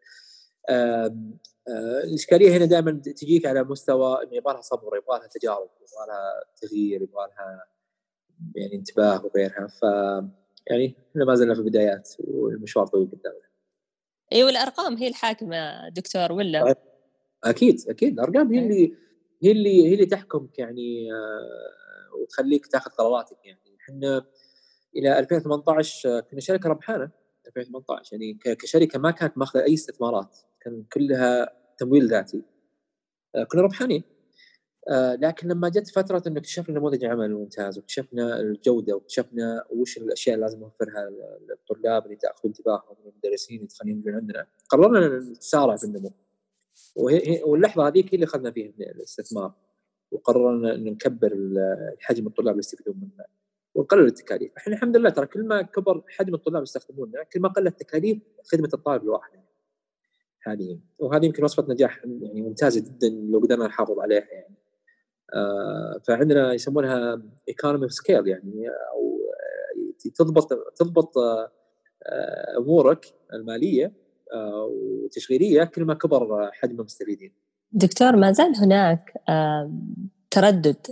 الإشكالية 2.04 2.58
هنا 2.58 2.66
دائما 2.66 2.92
تجيك 2.92 3.46
على 3.46 3.64
مستوى 3.64 4.24
إنه 4.24 4.36
يبغى 4.36 4.54
لها 4.54 4.62
صبر 4.62 4.98
يبغى 4.98 5.20
لها 5.20 5.28
تجارب 5.28 5.70
يبغى 5.78 6.08
لها 6.08 6.44
تغيير 6.62 7.02
يبغى 7.02 7.28
لها 7.28 7.66
يعني 8.56 8.76
انتباه 8.76 9.26
وغيرها 9.26 9.68
ف 9.68 9.82
يعني 10.68 10.96
إحنا 11.12 11.26
ما 11.26 11.36
زلنا 11.36 11.54
في 11.54 11.60
البدايات 11.60 12.10
والمشوار 12.20 12.88
طويل 12.88 13.08
قدامنا. 13.12 13.50
اي 14.34 14.44
والأرقام 14.44 14.98
هي 14.98 15.08
الحاكمة 15.08 15.90
دكتور 15.90 16.32
ولا؟ 16.32 16.76
أكيد 17.44 17.90
أكيد 17.90 18.14
الأرقام 18.14 18.54
هي 18.54 18.60
اللي 18.60 18.94
هي 19.44 19.52
اللي 19.52 19.88
هي 19.88 19.94
اللي 19.94 20.06
تحكمك 20.06 20.60
يعني 20.60 21.14
آه 21.14 21.79
وتخليك 22.14 22.68
تاخذ 22.68 22.92
قراراتك 22.92 23.38
يعني. 23.46 23.78
إحنا 23.82 24.26
إلى 24.96 25.20
2018 25.20 26.20
كنا 26.20 26.40
شركة 26.40 26.70
ربحانة 26.70 27.12
2018 27.48 28.16
يعني 28.16 28.40
كشركة 28.56 29.00
ما 29.00 29.12
كانت 29.12 29.38
ماخذة 29.38 29.64
أي 29.64 29.74
استثمارات. 29.74 30.38
كان 30.62 30.84
كلها 30.94 31.50
تمويل 31.78 32.08
ذاتي. 32.08 32.44
آه، 33.36 33.44
كنا 33.44 33.62
ربحانين. 33.62 34.04
آه، 34.90 35.16
لكن 35.16 35.48
لما 35.48 35.70
جت 35.70 35.88
فترة 35.90 36.24
إنه 36.28 36.40
اكتشفنا 36.40 36.80
نموذج 36.80 37.06
عمل 37.06 37.34
ممتاز 37.34 37.78
واكتشفنا 37.78 38.40
الجودة 38.40 38.96
واكتشفنا 38.96 39.64
وش 39.70 39.98
الأشياء 39.98 40.36
اللي 40.36 40.46
لازم 40.46 40.60
نوفرها 40.60 41.10
للطلاب 41.50 42.06
اللي 42.06 42.16
تأخذ 42.16 42.40
انتباههم 42.46 42.96
والمدرسين 43.06 43.58
اللي 43.58 43.68
تخليهم 43.68 44.00
يجون 44.00 44.16
عندنا. 44.16 44.48
قررنا 44.70 45.20
نتسارع 45.20 45.76
في 45.76 45.84
النمو. 45.84 46.12
واللحظة 47.46 47.88
هذيك 47.88 48.06
هي 48.06 48.16
اللي 48.16 48.26
أخذنا 48.26 48.52
فيها 48.52 48.72
الاستثمار. 48.80 49.54
وقررنا 50.12 50.76
ان 50.76 50.84
نكبر 50.84 51.54
حجم 52.00 52.28
الطلاب 52.28 52.52
اللي 52.52 52.60
يستفيدون 52.60 52.96
منا 52.96 53.26
ونقلل 53.76 54.06
التكاليف، 54.06 54.52
إحنا 54.58 54.74
الحمد 54.74 54.98
لله 54.98 55.10
ترى 55.10 55.26
كل 55.26 55.44
ما 55.44 55.62
كبر 55.62 56.04
حجم 56.08 56.34
الطلاب 56.34 56.56
اللي 56.56 56.64
يستخدموننا 56.64 57.24
كل 57.24 57.40
ما 57.40 57.50
قلت 57.50 57.80
تكاليف 57.80 58.18
خدمة 58.44 58.70
الطالب 58.74 59.04
الواحد. 59.04 59.40
هذه 60.44 60.80
وهذه 61.00 61.26
يمكن 61.26 61.44
وصفة 61.44 61.66
نجاح 61.70 62.06
يعني 62.06 62.42
ممتازة 62.42 62.82
جدا 62.82 63.10
لو 63.10 63.40
قدرنا 63.40 63.68
نحافظ 63.68 64.00
عليها 64.00 64.28
يعني. 64.32 64.56
آه 65.34 66.02
فعندنا 66.08 66.54
يسمونها 66.54 67.22
economy 67.50 67.84
of 67.84 67.92
scale 67.94 68.28
يعني 68.28 68.70
أو 68.70 69.20
تضبط 70.16 70.54
تضبط 70.76 71.18
آه 71.18 71.52
أمورك 72.58 73.06
المالية 73.34 73.94
آه 74.34 74.66
وتشغيلية 74.72 75.64
كل 75.64 75.84
ما 75.86 75.94
كبر 75.94 76.52
حجم 76.52 76.80
المستفيدين. 76.80 77.34
دكتور 77.72 78.16
ما 78.16 78.32
زال 78.32 78.56
هناك 78.56 79.14
تردد 80.32 80.88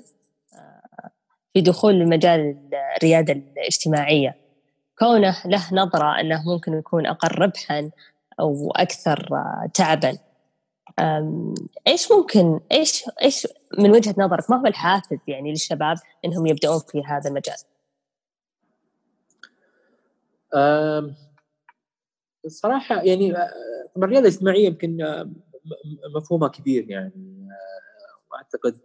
في 1.53 1.61
دخول 1.61 2.07
مجال 2.07 2.69
الريادة 2.97 3.33
الاجتماعية 3.33 4.35
كونه 4.99 5.35
له 5.45 5.63
نظرة 5.71 6.19
أنه 6.19 6.43
ممكن 6.53 6.73
يكون 6.73 7.07
أقل 7.07 7.41
ربحا 7.41 7.91
أو 8.39 8.71
أكثر 8.71 9.29
تعبا 9.73 10.17
إيش 11.87 12.11
ممكن 12.11 12.59
إيش 12.71 13.03
إيش 13.23 13.47
من 13.77 13.91
وجهة 13.91 14.15
نظرك 14.17 14.49
ما 14.49 14.61
هو 14.61 14.65
الحافز 14.65 15.17
يعني 15.27 15.51
للشباب 15.51 15.97
إنهم 16.25 16.45
يبدأون 16.45 16.79
في 16.79 17.03
هذا 17.03 17.29
المجال؟ 17.29 17.57
صراحة 22.47 23.01
يعني 23.01 23.33
الريادة 23.97 24.27
الاجتماعية 24.27 24.65
يمكن 24.65 24.97
مفهومها 26.15 26.47
كبير 26.47 26.89
يعني 26.89 27.47
واعتقد 28.31 28.79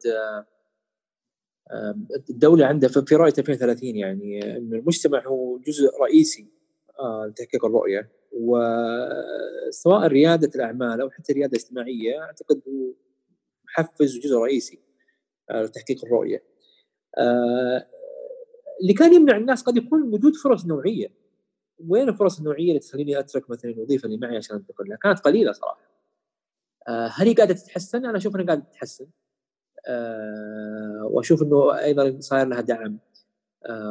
الدولة 2.30 2.66
عندها 2.66 2.88
في 2.88 3.14
رؤيه 3.14 3.32
2030 3.38 3.96
يعني 3.96 4.56
ان 4.56 4.74
المجتمع 4.74 5.26
هو 5.26 5.58
جزء 5.58 5.90
رئيسي 6.00 6.46
لتحقيق 7.28 7.64
الرؤيه 7.64 8.12
وسواء 8.32 10.06
رياده 10.06 10.50
الاعمال 10.54 11.00
أو 11.00 11.10
حتى 11.10 11.32
الرياده 11.32 11.52
الاجتماعيه 11.52 12.22
اعتقد 12.22 12.62
هو 12.68 12.92
محفز 13.64 14.16
وجزء 14.16 14.36
رئيسي 14.36 14.78
لتحقيق 15.50 16.04
الرؤيه 16.04 16.42
اللي 18.82 18.94
كان 18.98 19.14
يمنع 19.14 19.36
الناس 19.36 19.62
قد 19.62 19.76
يكون 19.76 20.02
وجود 20.02 20.34
فرص 20.36 20.66
نوعيه 20.66 21.22
وين 21.88 22.08
الفرص 22.08 22.38
النوعيه 22.38 22.68
اللي 22.68 22.78
تخليني 22.78 23.18
اترك 23.18 23.50
مثلا 23.50 23.70
الوظيفه 23.70 24.06
اللي 24.06 24.16
معي 24.16 24.36
عشان 24.36 24.56
انتقل 24.56 24.88
لها 24.88 24.96
كانت 24.96 25.18
قليله 25.18 25.52
صراحة 25.52 25.91
هل 26.88 27.26
هي 27.28 27.34
قاعدة 27.34 27.54
تتحسن؟ 27.54 28.06
أنا 28.06 28.18
أشوف 28.18 28.36
إنها 28.36 28.46
قاعدة 28.46 28.62
تتحسن. 28.62 29.06
وأشوف 31.02 31.42
إنه 31.42 31.78
أيضا 31.78 32.20
صاير 32.20 32.46
لها 32.46 32.60
دعم 32.60 32.98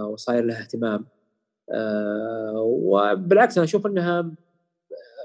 وصاير 0.07 0.43
لها 0.43 0.61
اهتمام. 0.61 1.07
وبالعكس 2.55 3.57
أنا 3.57 3.65
أشوف 3.65 3.87
إنها 3.87 4.31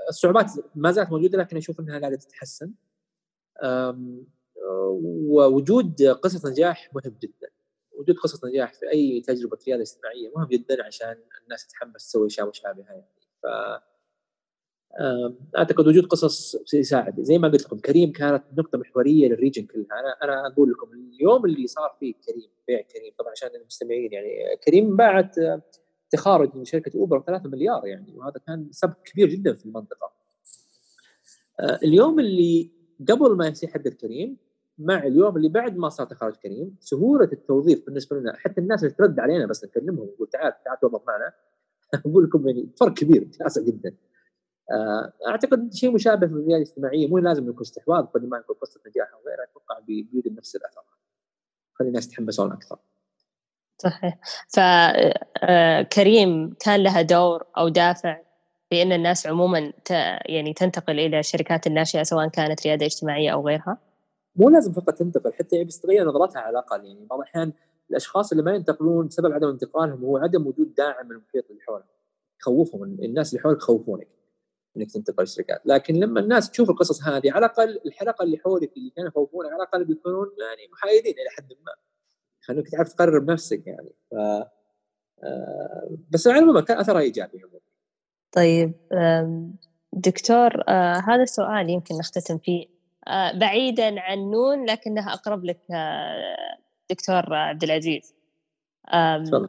الصعوبات 0.09 0.51
ما 0.75 0.93
زالت 0.93 1.11
موجودة 1.11 1.39
لكن 1.39 1.57
أشوف 1.57 1.81
إنها 1.81 1.99
قاعدة 1.99 2.17
تتحسن. 2.17 2.71
ووجود 5.29 6.03
قصص 6.03 6.47
نجاح 6.47 6.91
مهم 6.95 7.17
جدا. 7.23 7.49
وجود 7.99 8.17
قصص 8.17 8.45
نجاح 8.45 8.75
في 8.75 8.91
أي 8.91 9.21
تجربة 9.21 9.59
رياده 9.67 9.83
اجتماعية 9.83 10.33
مهم 10.37 10.49
جدا 10.49 10.85
عشان 10.85 11.17
الناس 11.45 11.67
تتحمس 11.67 12.07
تسوي 12.07 12.27
اشياء 12.27 12.49
مشابهه 12.49 12.93
يعني. 12.93 13.07
ف 13.43 13.47
أعتقد 15.59 15.89
وجود 15.89 16.07
قصص 16.07 16.57
يساعد 16.75 17.21
زي 17.21 17.39
ما 17.39 17.49
قلت 17.49 17.65
لكم 17.65 17.79
كريم 17.79 18.13
كانت 18.13 18.45
نقطة 18.59 18.79
محورية 18.79 19.29
لل 19.29 19.38
region 19.38 19.67
كلها 19.67 19.87
أنا 19.93 20.17
أنا 20.23 20.47
أقول 20.47 20.71
لكم 20.71 20.89
اليوم 20.93 21.45
اللي 21.45 21.67
صار 21.67 21.97
فيه 22.01 22.15
كريم 22.27 22.51
بيع 22.69 22.81
كريم 22.81 23.13
طبعا 23.19 23.31
عشان 23.31 23.49
المستمعين 23.61 24.13
يعني 24.13 24.57
كريم 24.65 24.97
باعت 24.97 25.37
تخارج 26.11 26.57
من 26.57 26.65
شركة 26.65 26.99
اوبر 26.99 27.23
3 27.27 27.49
مليار 27.49 27.87
يعني 27.87 28.15
وهذا 28.17 28.41
كان 28.47 28.69
سبب 28.71 28.95
كبير 29.05 29.29
جدا 29.29 29.55
في 29.55 29.67
المنطقة. 29.67 30.13
آه، 31.61 31.79
اليوم 31.83 32.21
اللي 32.21 32.71
قبل 33.09 33.37
ما 33.37 33.47
يصير 33.47 33.69
حق 33.69 33.81
كريم 33.81 34.37
مع 34.79 34.99
اليوم 35.07 35.37
اللي 35.37 35.49
بعد 35.49 35.77
ما 35.77 35.89
صار 35.89 36.07
تخارج 36.07 36.35
كريم 36.35 36.77
سهولة 36.81 37.29
التوظيف 37.33 37.87
بالنسبة 37.87 38.17
لنا 38.17 38.37
حتى 38.37 38.61
الناس 38.61 38.85
اللي 38.85 38.95
ترد 38.95 39.21
علينا 39.21 39.47
بس 39.47 39.65
نكلمهم 39.65 40.07
نقول 40.15 40.29
تعال 40.29 40.53
تعال 40.65 40.81
توظف 40.81 41.03
معنا 41.07 41.33
أقول 42.07 42.25
لكم 42.25 42.49
يعني 42.49 42.69
فرق 42.81 42.95
كبير 42.95 43.29
جدا. 43.59 43.95
آه، 44.71 45.13
أعتقد 45.29 45.75
شيء 45.75 45.91
مشابه 45.91 46.27
في 46.27 46.33
الرياده 46.33 46.57
الاجتماعية 46.57 47.09
مو 47.09 47.19
لازم 47.19 47.49
يكون 47.49 47.61
استحواذ 47.61 48.05
قد 48.05 48.25
ما 48.25 48.39
يكون 48.39 48.57
قصه 48.57 48.81
نجاح 48.87 49.13
أو 49.13 49.19
غيرها 49.29 49.45
أتوقع 49.45 49.79
بيجي 49.79 50.35
نفس 50.39 50.57
الأثر. 50.57 50.83
خلي 51.75 51.89
الناس 51.89 52.07
يتحمسون 52.07 52.53
أكثر. 52.53 52.79
صحيح. 53.79 54.19
فكريم 54.49 56.45
آه، 56.45 56.57
كان 56.61 56.83
لها 56.83 57.03
دور 57.03 57.45
أو 57.59 57.69
دافع 57.69 58.21
في 58.71 58.83
أن 58.83 58.93
الناس 58.93 59.27
عموما 59.27 59.73
يعني 60.27 60.53
تنتقل 60.53 61.01
إلى 61.01 61.19
الشركات 61.19 61.67
الناشئة 61.67 62.03
سواء 62.03 62.29
كانت 62.29 62.67
ريادة 62.67 62.87
اجتماعية 62.87 63.31
أو 63.31 63.47
غيرها؟ 63.47 63.79
مو 64.37 64.49
لازم 64.51 64.73
فقط 64.73 64.95
تنتقل 64.95 65.33
حتى 65.33 65.65
بس 65.65 65.81
تغير 65.81 66.09
نظرتها 66.09 66.41
على 66.41 66.51
الأقل. 66.51 66.85
يعني 66.85 67.07
بعض 67.11 67.19
الأحيان 67.19 67.53
الأشخاص 67.91 68.33
اللي 68.33 68.45
ما 68.45 68.55
ينتقلون 68.55 69.11
سبب 69.11 69.33
عدم 69.33 69.49
انتقالهم 69.49 70.05
هو 70.05 70.17
عدم 70.17 70.47
وجود 70.47 70.75
داعم 70.75 71.07
من 71.07 71.13
المحيط 71.13 71.51
اللي 71.51 71.63
حولهم. 71.63 71.89
يخوفهم 72.41 72.83
الناس 72.83 73.33
اللي 73.33 73.43
حولك 73.43 73.57
يخوفونك. 73.57 74.09
إنك 74.77 74.93
تنتقل 74.93 75.23
الشركات 75.23 75.63
لكن 75.65 75.95
لما 75.95 76.21
الناس 76.21 76.51
تشوف 76.51 76.71
القصص 76.71 77.03
هذه 77.03 77.33
على 77.33 77.47
الأقل 77.47 77.81
الحلقة 77.87 78.23
اللي 78.23 78.39
حولك 78.39 78.77
اللي 78.77 78.91
كانوا 78.91 79.09
يخوفونك 79.11 79.53
على 79.53 79.63
الأقل 79.63 79.85
بيكونون 79.85 80.27
يعني 80.27 80.69
محايدين 80.73 81.13
إلى 81.13 81.31
حد 81.37 81.53
ما. 81.53 81.73
خلوك 82.41 82.69
تعرف 82.69 82.93
تقرر 82.93 83.19
بنفسك 83.19 83.67
يعني. 83.67 83.95
ف 84.11 84.15
آه، 85.25 85.91
بس 86.11 86.27
على 86.27 86.39
العموم 86.39 86.61
كان 86.61 86.79
أثرها 86.79 87.01
إيجابي 87.01 87.43
طيب 88.33 88.73
دكتور 89.93 90.63
آه، 90.69 91.03
هذا 91.09 91.23
السؤال 91.23 91.71
يمكن 91.71 91.95
نختتم 91.95 92.39
فيه. 92.39 92.67
آه، 93.09 93.39
بعيدا 93.39 94.01
عن 94.01 94.19
نون 94.19 94.67
لكنها 94.67 95.13
أقرب 95.13 95.45
لك 95.45 95.61
دكتور 96.91 97.35
عبد 97.35 97.65
العزيز. 97.65 98.15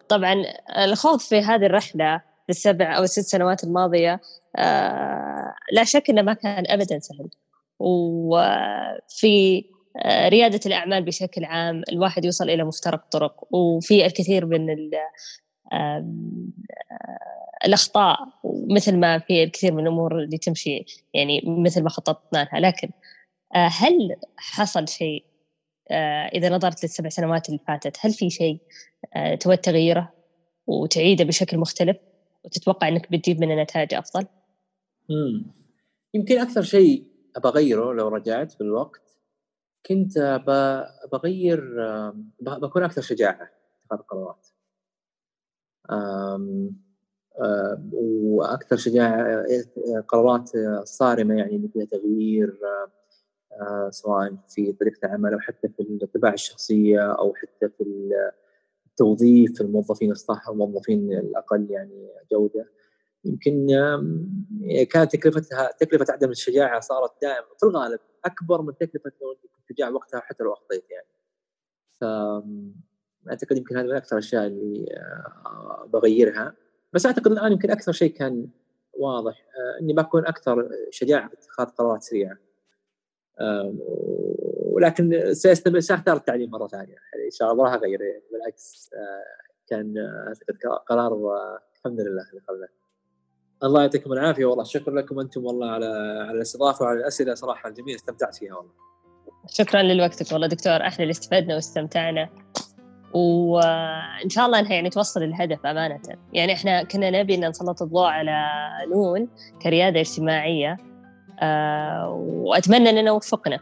طبعا 0.09 0.33
الخوض 0.83 1.19
في 1.19 1.39
هذه 1.39 1.65
الرحلة 1.65 2.21
السبع 2.49 2.97
أو 2.97 3.03
الست 3.03 3.25
سنوات 3.25 3.63
الماضية 3.63 4.21
لا 5.71 5.83
شك 5.83 6.09
إنه 6.09 6.21
ما 6.21 6.33
كان 6.33 6.63
ابدا 6.67 6.99
سهل. 6.99 7.29
وفي 7.79 9.65
آه، 10.05 10.29
ريادة 10.29 10.59
الأعمال 10.65 11.03
بشكل 11.03 11.45
عام 11.45 11.83
الواحد 11.91 12.25
يوصل 12.25 12.49
إلى 12.49 12.63
مفترق 12.63 13.09
طرق. 13.11 13.55
وفي 13.55 14.05
الكثير 14.05 14.45
من 14.45 14.69
آه، 15.73 16.05
الأخطاء 17.65 18.17
مثل 18.69 18.97
ما 18.97 19.19
في 19.19 19.43
الكثير 19.43 19.73
من 19.73 19.79
الأمور 19.83 20.19
اللي 20.23 20.37
تمشي 20.37 20.85
يعني 21.13 21.41
مثل 21.45 21.83
ما 21.83 21.89
خططنا 21.89 22.43
لها. 22.43 22.59
لكن 22.59 22.89
آه، 23.55 23.69
هل 23.71 24.15
حصل 24.37 24.87
شيء 24.87 25.25
إذا 26.33 26.49
نظرت 26.49 26.83
للسبع 26.83 27.09
سنوات 27.09 27.49
اللي 27.49 27.59
فاتت 27.67 27.97
هل 28.01 28.13
في 28.13 28.29
شيء 28.29 28.57
تود 29.39 29.57
تغييره 29.57 30.13
وتعيده 30.67 31.25
بشكل 31.25 31.57
مختلف؟ 31.57 31.97
وتتوقع 32.47 32.87
أنك 32.87 33.11
بتجيب 33.11 33.41
منه 33.41 33.63
نتائج 33.63 33.93
أفضل؟ 33.93 34.27
مم. 35.09 35.45
يمكن 36.13 36.39
أكثر 36.39 36.61
شيء 36.61 37.07
أبغى 37.35 37.51
أغيره 37.51 37.93
لو 37.93 38.07
رجعت 38.07 38.51
في 38.51 38.61
الوقت 38.61 39.01
كنت 39.85 40.41
بغير 41.11 41.75
بكون 42.41 42.83
أكثر 42.83 43.01
شجاعة 43.01 43.45
في 43.45 43.85
اتخاذ 43.85 43.99
القرارات 43.99 44.47
وأكثر 47.93 48.77
شجاعة 48.77 49.45
قرارات 50.07 50.49
صارمة 50.83 51.35
يعني 51.35 51.55
اللي 51.55 51.67
فيها 51.67 51.85
تغيير 51.85 52.59
سواء 53.89 54.35
في 54.47 54.73
طريقة 54.73 55.05
العمل 55.05 55.33
أو 55.33 55.39
حتى 55.39 55.67
في 55.67 55.99
الطباع 56.03 56.33
الشخصية 56.33 57.11
أو 57.11 57.33
حتى 57.33 57.69
في 57.69 58.09
التوظيف 58.97 59.61
الموظفين 59.61 60.11
الصح 60.11 60.49
والموظفين 60.49 61.13
الأقل 61.13 61.67
يعني 61.69 62.09
جودة 62.31 62.69
يمكن 63.25 63.67
كانت 64.91 65.11
تكلفتها 65.15 65.71
تكلفة 65.79 66.05
عدم 66.09 66.29
الشجاعة 66.29 66.79
صارت 66.79 67.11
دائما 67.21 67.45
في 67.59 67.65
الغالب 67.65 67.99
أكبر 68.25 68.61
من 68.61 68.77
تكلفة 68.77 69.11
لو 69.21 69.35
كنت 69.35 69.77
شجاع 69.77 69.89
وقتها 69.89 70.19
حتى 70.19 70.43
لو 70.43 70.53
أخطيت 70.53 70.83
يعني. 70.91 71.07
ف 71.99 72.03
أعتقد 73.29 73.57
يمكن 73.57 73.77
هذه 73.77 73.85
من 73.85 73.95
أكثر 73.95 74.17
الأشياء 74.17 74.47
اللي 74.47 74.85
آه، 75.45 75.89
بغيرها 75.93 76.53
بس 76.93 77.05
أعتقد 77.05 77.31
الآن 77.31 77.51
يمكن 77.51 77.71
أكثر 77.71 77.91
شيء 77.91 78.11
كان 78.11 78.47
واضح 78.93 79.45
آه، 79.57 79.81
إني 79.81 79.93
بكون 79.93 80.25
أكثر 80.25 80.69
شجاعه 80.91 81.27
في 81.27 81.33
اتخاذ 81.33 81.65
قرارات 81.65 82.03
سريعة. 82.03 82.37
ولكن 84.71 85.33
ساستمر 85.33 85.79
ساختار 85.79 86.15
التعليم 86.15 86.49
مرة 86.49 86.67
ثانية. 86.67 86.95
يعني 87.13 87.25
إن 87.25 87.31
شاء 87.31 87.51
الله 87.51 87.73
اغير 87.73 87.99
بالعكس 88.31 88.89
آه، 88.93 89.67
كان 89.69 89.93
أعتقد 90.27 90.57
قرار 90.87 91.13
الحمد 91.75 91.99
لله 91.99 92.25
اللي. 92.51 92.67
الله 93.63 93.81
يعطيكم 93.81 94.13
العافية 94.13 94.45
والله 94.45 94.63
شكرا 94.63 94.93
لكم 94.93 95.19
أنتم 95.19 95.45
والله 95.45 95.71
على 95.71 95.85
على 96.27 96.31
الاستضافة 96.31 96.85
وعلى 96.85 96.99
الأسئلة 96.99 97.33
صراحة 97.33 97.69
الجميلة 97.69 97.95
استمتعت 97.95 98.35
فيها 98.35 98.55
والله. 98.55 98.71
شكرا 99.47 99.81
لوقتك 99.81 100.31
والله 100.31 100.47
دكتور 100.47 100.73
إحنا 100.73 101.03
اللي 101.03 101.11
استفدنا 101.11 101.55
واستمتعنا. 101.55 102.29
وان 103.13 104.29
شاء 104.29 104.45
الله 104.45 104.59
إنها 104.59 104.73
يعني 104.73 104.89
توصل 104.89 105.23
الهدف 105.23 105.65
أمانة. 105.65 106.01
يعني 106.33 106.53
إحنا 106.53 106.83
كنا 106.83 107.09
نبي 107.21 107.35
إن 107.35 107.49
نسلط 107.49 107.81
الضوء 107.81 108.05
على 108.05 108.45
نون 108.91 109.29
كريادة 109.61 109.99
اجتماعية. 109.99 110.77
وأتمنى 112.09 112.89
أننا 112.89 113.11
وفقنا. 113.11 113.59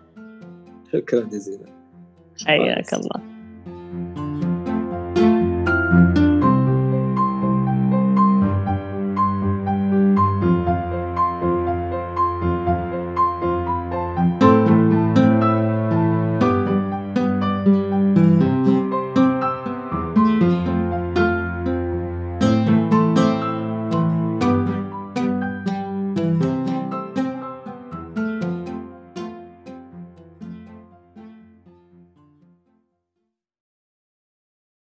شكرا 0.93 1.19
جزيلا. 1.21 1.65
حياك 2.45 2.93
الله. 2.93 3.34